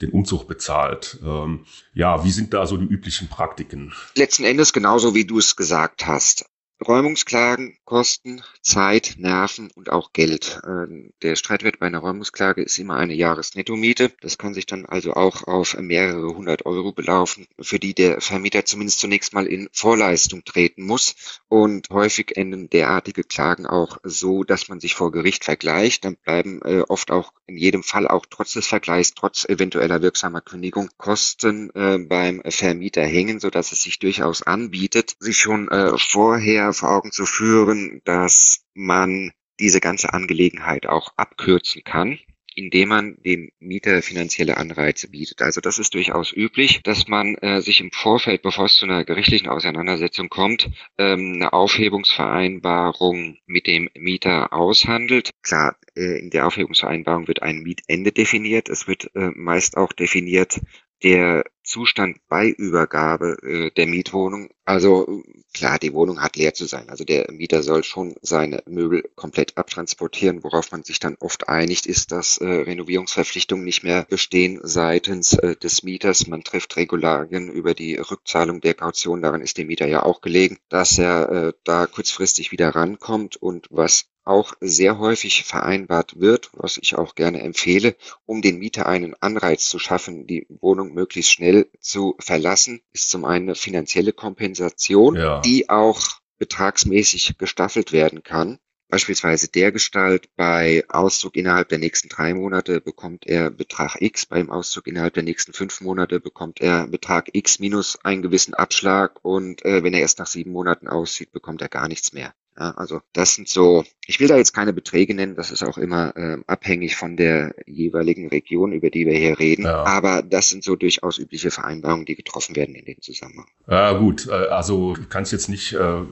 den 0.00 0.10
Umzug 0.10 0.48
bezahlt. 0.48 1.18
Ähm, 1.24 1.66
ja, 1.92 2.24
wie 2.24 2.30
sind 2.30 2.54
da 2.54 2.66
so 2.66 2.76
die 2.76 2.86
üblichen 2.86 3.28
Praktiken? 3.28 3.92
Letzten 4.16 4.44
Endes 4.44 4.72
genauso, 4.72 5.14
wie 5.14 5.26
du 5.26 5.38
es 5.38 5.56
gesagt 5.56 6.06
hast. 6.06 6.46
Räumungsklagen 6.86 7.76
kosten 7.84 8.42
Zeit, 8.62 9.16
Nerven 9.18 9.70
und 9.74 9.90
auch 9.90 10.14
Geld. 10.14 10.60
Ähm, 10.66 11.12
der 11.20 11.36
Streitwert 11.36 11.78
bei 11.78 11.86
einer 11.86 11.98
Räumungsklage 11.98 12.62
ist 12.62 12.78
immer 12.78 12.96
eine 12.96 13.12
Jahresnettomiete. 13.12 14.12
Das 14.22 14.38
kann 14.38 14.54
sich 14.54 14.64
dann 14.64 14.86
also 14.86 15.12
auch 15.12 15.46
auf 15.46 15.76
mehrere 15.78 16.34
hundert 16.34 16.64
Euro 16.64 16.92
belaufen, 16.92 17.46
für 17.60 17.78
die 17.78 17.92
der 17.94 18.22
Vermieter 18.22 18.64
zumindest 18.64 19.00
zunächst 19.00 19.34
mal 19.34 19.46
in 19.46 19.68
Vorleistung 19.72 20.42
treten 20.44 20.84
muss. 20.84 21.14
Und 21.48 21.88
häufig 21.90 22.36
enden 22.36 22.70
derartige 22.70 23.24
Klagen 23.24 23.66
auch 23.66 23.98
so, 24.02 24.42
dass 24.42 24.68
man 24.68 24.80
sich 24.80 24.94
vor 24.94 25.12
Gericht 25.12 25.44
vergleicht. 25.44 26.06
Dann 26.06 26.16
bleiben 26.16 26.62
äh, 26.62 26.80
oft 26.88 27.10
auch 27.10 27.32
in 27.46 27.58
jedem 27.58 27.82
Fall 27.82 28.08
auch 28.08 28.24
trotz 28.28 28.54
des 28.54 28.66
Vergleichs, 28.66 29.12
trotz 29.14 29.44
eventueller 29.44 30.00
wirksamer 30.00 30.40
Kündigung 30.40 30.88
Kosten 30.96 31.70
äh, 31.74 31.98
beim 31.98 32.40
Vermieter 32.46 33.02
hängen, 33.02 33.38
sodass 33.38 33.72
es 33.72 33.82
sich 33.82 33.98
durchaus 33.98 34.42
anbietet, 34.42 35.16
sich 35.18 35.38
schon 35.38 35.68
äh, 35.68 35.98
vorher 35.98 36.69
vor 36.72 36.90
Augen 36.90 37.12
zu 37.12 37.26
führen, 37.26 38.00
dass 38.04 38.64
man 38.74 39.32
diese 39.58 39.80
ganze 39.80 40.12
Angelegenheit 40.12 40.86
auch 40.86 41.12
abkürzen 41.16 41.84
kann 41.84 42.18
indem 42.54 42.88
man 42.88 43.16
dem 43.22 43.50
Mieter 43.58 44.02
finanzielle 44.02 44.56
Anreize 44.56 45.08
bietet. 45.08 45.42
Also 45.42 45.60
das 45.60 45.78
ist 45.78 45.94
durchaus 45.94 46.32
üblich, 46.32 46.82
dass 46.82 47.08
man 47.08 47.34
äh, 47.36 47.60
sich 47.62 47.80
im 47.80 47.90
Vorfeld, 47.90 48.42
bevor 48.42 48.66
es 48.66 48.76
zu 48.76 48.86
einer 48.86 49.04
gerichtlichen 49.04 49.48
Auseinandersetzung 49.48 50.28
kommt, 50.28 50.70
ähm, 50.98 51.34
eine 51.36 51.52
Aufhebungsvereinbarung 51.52 53.38
mit 53.46 53.66
dem 53.66 53.88
Mieter 53.94 54.52
aushandelt. 54.52 55.30
Klar, 55.42 55.76
äh, 55.96 56.18
in 56.18 56.30
der 56.30 56.46
Aufhebungsvereinbarung 56.46 57.28
wird 57.28 57.42
ein 57.42 57.60
Mietende 57.60 58.12
definiert. 58.12 58.68
Es 58.68 58.86
wird 58.86 59.10
äh, 59.14 59.30
meist 59.34 59.76
auch 59.76 59.92
definiert, 59.92 60.60
der 61.02 61.44
Zustand 61.62 62.18
bei 62.28 62.48
Übergabe 62.48 63.36
äh, 63.42 63.70
der 63.70 63.86
Mietwohnung. 63.86 64.50
Also 64.64 65.22
klar, 65.54 65.78
die 65.78 65.92
Wohnung 65.92 66.20
hat 66.20 66.36
leer 66.36 66.54
zu 66.54 66.64
sein. 66.64 66.88
Also 66.88 67.04
der 67.04 67.30
Mieter 67.30 67.62
soll 67.62 67.84
schon 67.84 68.16
seine 68.22 68.62
Möbel 68.66 69.08
komplett 69.14 69.56
abtransportieren. 69.56 70.42
Worauf 70.42 70.72
man 70.72 70.82
sich 70.82 70.98
dann 70.98 71.16
oft 71.20 71.48
einigt, 71.48 71.86
ist, 71.86 72.12
dass 72.12 72.38
äh, 72.38 72.44
Renovierungsverpflichtungen 72.44 73.64
nicht 73.64 73.84
mehr 73.84 74.04
bestehen 74.08 74.60
seitens 74.62 75.34
äh, 75.34 75.54
des 75.56 75.82
Mieters. 75.82 76.26
Man 76.26 76.42
trifft 76.42 76.76
Regularien 76.76 77.50
über 77.50 77.74
die 77.74 77.96
Rückzahlung 77.96 78.60
der 78.60 78.74
Kaution. 78.74 79.22
Daran 79.22 79.42
ist 79.42 79.58
dem 79.58 79.68
Mieter 79.68 79.86
ja 79.86 80.02
auch 80.02 80.20
gelegen, 80.20 80.58
dass 80.68 80.98
er 80.98 81.30
äh, 81.30 81.52
da 81.64 81.86
kurzfristig 81.86 82.52
wieder 82.52 82.70
rankommt. 82.70 83.36
Und 83.36 83.68
was 83.70 84.06
auch 84.30 84.54
sehr 84.60 84.98
häufig 84.98 85.44
vereinbart 85.44 86.20
wird, 86.20 86.50
was 86.52 86.78
ich 86.78 86.96
auch 86.96 87.14
gerne 87.14 87.42
empfehle, 87.42 87.96
um 88.24 88.40
den 88.40 88.58
Mieter 88.58 88.86
einen 88.86 89.14
Anreiz 89.20 89.68
zu 89.68 89.78
schaffen, 89.78 90.26
die 90.26 90.46
Wohnung 90.48 90.94
möglichst 90.94 91.32
schnell 91.32 91.68
zu 91.80 92.14
verlassen, 92.20 92.80
ist 92.92 93.10
zum 93.10 93.24
einen 93.24 93.50
eine 93.50 93.54
finanzielle 93.56 94.12
Kompensation, 94.12 95.16
ja. 95.16 95.40
die 95.40 95.68
auch 95.68 96.00
betragsmäßig 96.38 97.38
gestaffelt 97.38 97.92
werden 97.92 98.22
kann. 98.22 98.58
Beispielsweise 98.88 99.48
der 99.48 99.70
Gestalt, 99.70 100.28
bei 100.34 100.84
Auszug 100.88 101.36
innerhalb 101.36 101.68
der 101.68 101.78
nächsten 101.78 102.08
drei 102.08 102.34
Monate 102.34 102.80
bekommt 102.80 103.24
er 103.24 103.50
Betrag 103.50 104.00
X, 104.00 104.26
beim 104.26 104.50
Auszug 104.50 104.88
innerhalb 104.88 105.14
der 105.14 105.22
nächsten 105.22 105.52
fünf 105.52 105.80
Monate 105.80 106.18
bekommt 106.18 106.60
er 106.60 106.88
Betrag 106.88 107.30
X 107.32 107.60
minus 107.60 108.04
einen 108.04 108.22
gewissen 108.22 108.54
Abschlag 108.54 109.24
und 109.24 109.64
äh, 109.64 109.84
wenn 109.84 109.94
er 109.94 110.00
erst 110.00 110.18
nach 110.18 110.26
sieben 110.26 110.50
Monaten 110.50 110.88
auszieht, 110.88 111.30
bekommt 111.30 111.62
er 111.62 111.68
gar 111.68 111.86
nichts 111.86 112.12
mehr. 112.12 112.34
Ja, 112.60 112.72
also 112.72 113.00
das 113.14 113.34
sind 113.34 113.48
so, 113.48 113.84
ich 114.06 114.20
will 114.20 114.28
da 114.28 114.36
jetzt 114.36 114.52
keine 114.52 114.74
Beträge 114.74 115.14
nennen, 115.14 115.34
das 115.34 115.50
ist 115.50 115.62
auch 115.62 115.78
immer 115.78 116.14
äh, 116.14 116.36
abhängig 116.46 116.94
von 116.94 117.16
der 117.16 117.54
jeweiligen 117.64 118.28
Region, 118.28 118.72
über 118.72 118.90
die 118.90 119.06
wir 119.06 119.16
hier 119.16 119.38
reden. 119.38 119.64
Ja. 119.64 119.84
Aber 119.84 120.20
das 120.20 120.50
sind 120.50 120.62
so 120.62 120.76
durchaus 120.76 121.16
übliche 121.16 121.50
Vereinbarungen, 121.50 122.04
die 122.04 122.16
getroffen 122.16 122.54
werden 122.56 122.74
in 122.74 122.84
dem 122.84 123.00
Zusammenhang. 123.00 123.46
Ja 123.66 123.92
gut, 123.92 124.28
äh, 124.28 124.32
also 124.32 124.92
du 124.92 125.06
kannst 125.08 125.32
jetzt 125.32 125.48
nicht 125.48 125.72
äh, 125.72 126.02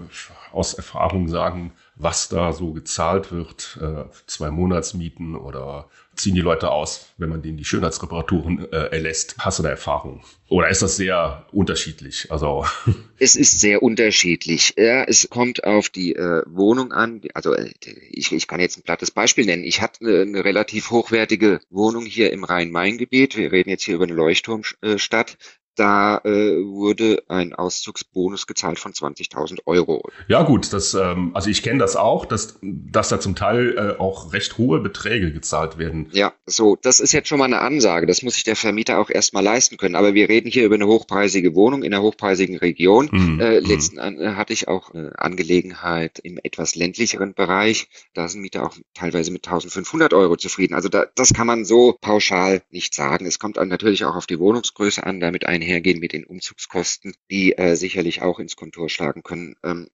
aus 0.59 0.75
Erfahrung 0.75 1.29
sagen, 1.29 1.73
was 1.95 2.29
da 2.29 2.53
so 2.53 2.73
gezahlt 2.73 3.33
wird, 3.33 3.79
äh, 3.81 4.05
zwei 4.27 4.51
Monatsmieten 4.51 5.37
oder 5.37 5.89
ziehen 6.17 6.35
die 6.35 6.41
Leute 6.41 6.71
aus, 6.71 7.13
wenn 7.17 7.29
man 7.29 7.43
denen 7.43 7.57
die 7.57 7.65
Schönheitsreparaturen 7.65 8.71
äh, 8.73 8.87
erlässt? 8.87 9.37
Hast 9.39 9.59
du 9.59 9.63
da 9.63 9.71
Erfahrung? 9.71 10.25
Oder 10.49 10.69
ist 10.69 10.83
das 10.83 10.97
sehr 10.97 11.47
unterschiedlich? 11.53 12.31
Also 12.31 12.67
es 13.19 13.37
ist 13.37 13.61
sehr 13.61 13.83
unterschiedlich. 13.83 14.75
Ja, 14.77 15.05
es 15.05 15.29
kommt 15.31 15.65
auf 15.65 15.89
die 15.89 16.15
äh, 16.15 16.43
Wohnung 16.47 16.93
an. 16.93 17.23
Also 17.35 17.55
äh, 17.55 17.71
ich, 18.11 18.33
ich 18.33 18.49
kann 18.49 18.61
jetzt 18.61 18.79
ein 18.79 18.83
plattes 18.83 19.11
Beispiel 19.11 19.47
nennen. 19.47 19.65
Ich 19.65 19.81
hatte 19.81 20.05
eine, 20.05 20.23
eine 20.23 20.45
relativ 20.45 20.91
hochwertige 20.91 21.61
Wohnung 21.71 22.05
hier 22.05 22.33
im 22.33 22.45
Rhein-Main-Gebiet. 22.45 23.37
Wir 23.37 23.53
reden 23.53 23.71
jetzt 23.71 23.85
hier 23.85 23.95
über 23.95 24.05
eine 24.05 24.15
Leuchtturmstadt 24.15 25.37
da 25.79 26.19
äh, 26.25 26.57
wurde 26.65 27.23
ein 27.29 27.55
Auszugsbonus 27.55 28.47
gezahlt 28.47 28.79
von 28.79 28.93
20.000 28.93 29.61
Euro. 29.67 30.03
Ja 30.27 30.43
gut, 30.43 30.73
das, 30.73 30.95
ähm, 30.95 31.31
also 31.35 31.51
ich 31.51 31.63
kenne 31.63 31.79
das 31.79 31.97
auch, 31.97 32.27
dass, 32.27 32.59
dass 32.63 33.09
da 33.09 33.21
zum 33.21 33.37
Teil 33.37 33.77
äh, 33.77 34.01
auch 34.01 34.33
recht 34.33 34.59
hohe 34.59 34.81
Beträge 34.81 35.33
gezahlt 35.33 35.79
werden. 35.79 36.09
Ja, 36.13 36.33
so, 36.47 36.77
das 36.81 37.01
ist 37.01 37.13
jetzt 37.13 37.29
schon 37.29 37.39
mal 37.39 37.45
eine 37.45 37.61
Ansage. 37.61 38.07
Das 38.07 38.23
muss 38.23 38.35
sich 38.35 38.45
der 38.45 38.57
Vermieter 38.57 38.99
auch 38.99 39.11
erstmal 39.11 39.45
leisten 39.45 39.77
können. 39.77 39.95
Aber 39.95 40.15
wir 40.15 40.29
reden 40.29 40.51
hier 40.51 40.65
über 40.65 40.75
eine 40.75 40.87
hochpreisige 40.87 41.55
Wohnung 41.55 41.83
in 41.83 41.95
einer 41.95 42.03
hochpreisigen 42.03 42.59
Region. 42.59 43.09
Mhm. 43.13 43.41
Äh, 43.41 43.61
mhm. 43.61 43.67
letzten 43.67 43.99
äh, 43.99 44.35
hatte 44.35 44.53
ich 44.53 44.69
auch 44.69 44.93
eine 44.93 45.13
Angelegenheit 45.19 46.19
im 46.19 46.39
etwas 46.43 46.75
ländlicheren 46.75 47.35
Bereich. 47.35 47.89
Da 48.15 48.29
sind 48.29 48.41
Mieter 48.41 48.67
auch 48.67 48.77
teilweise 48.95 49.31
mit 49.31 49.47
1.500 49.47 50.15
Euro 50.15 50.37
zufrieden. 50.37 50.75
Also 50.75 50.89
da, 50.89 51.07
das 51.15 51.33
kann 51.33 51.47
man 51.47 51.65
so 51.65 51.97
pauschal 52.01 52.63
nicht 52.71 52.95
sagen. 52.95 53.27
Es 53.27 53.39
kommt 53.39 53.57
natürlich 53.57 54.05
auch 54.05 54.17
auf 54.17 54.27
die 54.27 54.39
Wohnungsgröße 54.39 55.05
an, 55.05 55.21
damit 55.21 55.47
ein 55.47 55.63
einhergehen 55.69 56.01
mit 56.01 56.13
den 56.13 56.25
Umzugskosten, 56.25 57.15
die 57.31 57.57
äh, 57.57 57.75
sicherlich 57.77 58.23
auch 58.23 58.39
ins 58.39 58.57
Kontor 58.57 58.89
schlagen 58.89 59.23
können. 59.23 59.57
Ähm, 59.63 59.89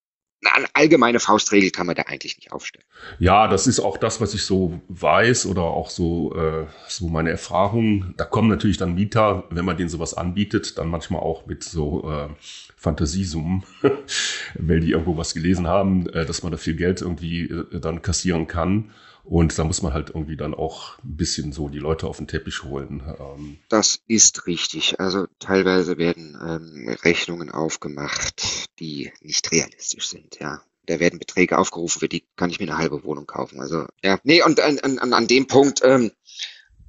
eine 0.53 0.67
allgemeine 0.75 1.21
Faustregel 1.21 1.71
kann 1.71 1.87
man 1.87 1.97
da 1.97 2.03
eigentlich 2.03 2.37
nicht 2.37 2.53
aufstellen. 2.53 2.85
Ja, 3.19 3.49
das 3.49 3.67
ist 3.67 3.81
auch 3.81 3.97
das, 3.97 4.21
was 4.21 4.35
ich 4.35 4.43
so 4.43 4.79
weiß 4.89 5.47
oder 5.47 5.63
auch 5.63 5.89
so, 5.89 6.37
äh, 6.37 6.67
so 6.87 7.09
meine 7.09 7.31
Erfahrungen. 7.31 8.13
Da 8.19 8.27
kommen 8.27 8.51
natürlich 8.51 8.77
dann 8.77 8.95
Mieter, 8.95 9.45
wenn 9.49 9.65
man 9.65 9.79
denen 9.79 9.89
sowas 9.89 10.13
anbietet, 10.13 10.77
dann 10.77 10.89
manchmal 10.89 11.23
auch 11.23 11.47
mit 11.47 11.65
so 11.65 12.11
äh, 12.11 12.29
Fantasiesummen, 12.77 13.65
weil 14.59 14.81
die 14.81 14.91
irgendwo 14.91 15.17
was 15.17 15.33
gelesen 15.33 15.67
haben, 15.67 16.11
äh, 16.11 16.27
dass 16.27 16.43
man 16.43 16.53
da 16.53 16.59
viel 16.59 16.77
Geld 16.77 17.01
irgendwie 17.01 17.45
äh, 17.45 17.81
dann 17.81 18.03
kassieren 18.03 18.47
kann. 18.47 18.91
Und 19.25 19.59
da 19.59 19.65
muss 19.65 19.81
man 19.81 19.95
halt 19.95 20.11
irgendwie 20.11 20.37
dann 20.37 20.55
auch 20.55 20.99
ein 20.99 21.17
bisschen 21.17 21.53
so 21.53 21.69
die 21.69 21.79
Leute 21.79 22.07
auf 22.07 22.19
den 22.19 22.29
Teppich 22.29 22.63
holen. 22.63 23.03
Ähm 23.19 23.59
das 23.71 24.01
ist 24.07 24.47
richtig. 24.47 25.01
Also 25.01 25.27
teilweise 25.39 25.97
werden 25.97 26.39
ähm, 26.41 26.95
Rechnungen 27.03 27.51
aufgemacht, 27.51 28.69
die 28.79 29.13
nicht 29.23 29.51
realistisch 29.51 30.09
sind, 30.09 30.39
ja. 30.41 30.63
Da 30.87 31.01
werden 31.01 31.19
Beträge 31.19 31.57
aufgerufen, 31.57 32.01
für 32.01 32.09
die 32.11 32.25
kann 32.37 32.51
ich 32.51 32.61
mir 32.61 32.67
eine 32.67 32.77
halbe 32.77 33.05
Wohnung 33.05 33.27
kaufen. 33.27 33.59
Also 33.59 33.87
ja, 34.03 34.19
nee, 34.23 34.43
und 34.43 34.61
an, 34.61 34.79
an, 34.81 35.15
an 35.15 35.27
dem 35.27 35.47
Punkt, 35.47 35.81
ähm, 35.83 36.13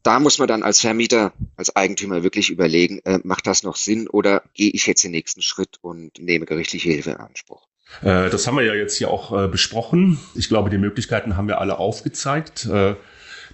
da 0.03 0.19
muss 0.19 0.37
man 0.37 0.49
dann 0.49 0.63
als 0.63 0.81
Vermieter, 0.81 1.33
als 1.55 1.75
Eigentümer 1.75 2.21
wirklich 2.21 2.49
überlegen, 2.49 2.99
äh, 3.05 3.19
macht 3.23 3.47
das 3.47 3.63
noch 3.63 3.77
Sinn 3.77 4.09
oder 4.09 4.43
gehe 4.53 4.71
ich 4.71 4.85
jetzt 4.85 5.05
den 5.05 5.11
nächsten 5.11 5.41
Schritt 5.41 5.79
und 5.81 6.19
nehme 6.19 6.45
gerichtliche 6.45 6.89
Hilfe 6.89 7.11
in 7.11 7.17
Anspruch? 7.17 7.65
Äh, 8.01 8.29
das 8.29 8.47
haben 8.47 8.57
wir 8.57 8.63
ja 8.63 8.73
jetzt 8.73 8.97
hier 8.97 9.09
auch 9.09 9.45
äh, 9.45 9.47
besprochen. 9.47 10.19
Ich 10.35 10.49
glaube, 10.49 10.69
die 10.69 10.77
Möglichkeiten 10.77 11.37
haben 11.37 11.47
wir 11.47 11.59
alle 11.59 11.77
aufgezeigt, 11.79 12.65
äh, 12.65 12.95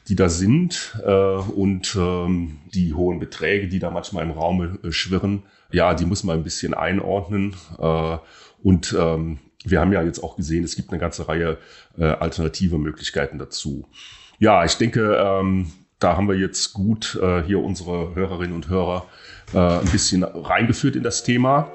die 0.07 0.15
da 0.15 0.29
sind 0.29 0.97
und 1.05 1.95
ähm, 1.95 2.57
die 2.73 2.95
hohen 2.95 3.19
Beträge, 3.19 3.67
die 3.67 3.77
da 3.77 3.91
manchmal 3.91 4.23
im 4.23 4.31
Raum 4.31 4.79
schwirren. 4.89 5.43
Ja, 5.71 5.93
die 5.93 6.05
muss 6.05 6.23
man 6.23 6.39
ein 6.39 6.43
bisschen 6.43 6.73
einordnen 6.73 7.55
und 8.63 8.95
ähm, 8.99 9.37
wir 9.63 9.79
haben 9.79 9.93
ja 9.93 10.01
jetzt 10.01 10.23
auch 10.23 10.37
gesehen, 10.37 10.63
es 10.63 10.75
gibt 10.75 10.89
eine 10.89 10.97
ganze 10.97 11.27
Reihe 11.27 11.59
alternative 11.99 12.79
Möglichkeiten 12.79 13.37
dazu. 13.37 13.87
Ja, 14.39 14.65
ich 14.65 14.73
denke, 14.77 15.17
ähm, 15.23 15.71
da 15.99 16.17
haben 16.17 16.27
wir 16.27 16.35
jetzt 16.35 16.73
gut 16.73 17.19
hier 17.45 17.59
unsere 17.59 18.15
Hörerinnen 18.15 18.55
und 18.55 18.69
Hörer 18.69 19.05
ein 19.53 19.85
bisschen 19.91 20.23
reingeführt 20.23 20.95
in 20.95 21.03
das 21.03 21.21
Thema. 21.23 21.71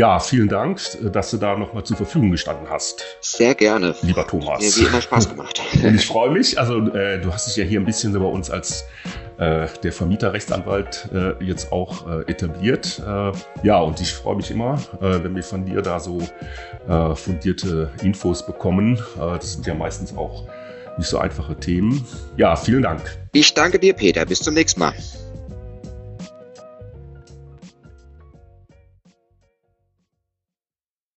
Ja, 0.00 0.18
vielen 0.18 0.48
Dank, 0.48 0.80
dass 1.12 1.30
du 1.30 1.36
da 1.36 1.58
nochmal 1.58 1.84
zur 1.84 1.98
Verfügung 1.98 2.30
gestanden 2.30 2.70
hast. 2.70 3.04
Sehr 3.20 3.54
gerne. 3.54 3.94
Lieber 4.00 4.26
Thomas. 4.26 4.60
Mir 4.60 4.74
wie 4.82 4.88
immer 4.88 5.02
Spaß 5.02 5.28
gemacht. 5.28 5.60
Und 5.84 5.94
ich 5.94 6.06
freue 6.06 6.30
mich. 6.30 6.58
Also, 6.58 6.78
äh, 6.94 7.20
du 7.20 7.30
hast 7.30 7.48
dich 7.48 7.56
ja 7.56 7.64
hier 7.64 7.78
ein 7.78 7.84
bisschen 7.84 8.14
bei 8.14 8.24
uns 8.24 8.50
als 8.50 8.86
äh, 9.36 9.66
der 9.82 9.92
Vermieterrechtsanwalt 9.92 11.10
äh, 11.12 11.44
jetzt 11.44 11.70
auch 11.70 12.08
äh, 12.08 12.22
etabliert. 12.30 13.02
Äh, 13.06 13.32
ja, 13.62 13.78
und 13.78 14.00
ich 14.00 14.14
freue 14.14 14.36
mich 14.36 14.50
immer, 14.50 14.80
äh, 15.02 15.22
wenn 15.22 15.36
wir 15.36 15.42
von 15.42 15.66
dir 15.66 15.82
da 15.82 16.00
so 16.00 16.26
fundierte 17.14 17.90
Infos 18.02 18.44
bekommen. 18.46 18.98
das 19.16 19.52
sind 19.52 19.66
ja 19.66 19.74
meistens 19.74 20.16
auch 20.16 20.46
nicht 20.96 21.08
so 21.08 21.18
einfache 21.18 21.54
Themen. 21.54 22.04
Ja, 22.38 22.56
vielen 22.56 22.82
Dank. 22.82 23.02
Ich 23.32 23.52
danke 23.52 23.78
dir, 23.78 23.92
Peter. 23.92 24.24
Bis 24.24 24.40
zum 24.40 24.54
nächsten 24.54 24.80
Mal. 24.80 24.94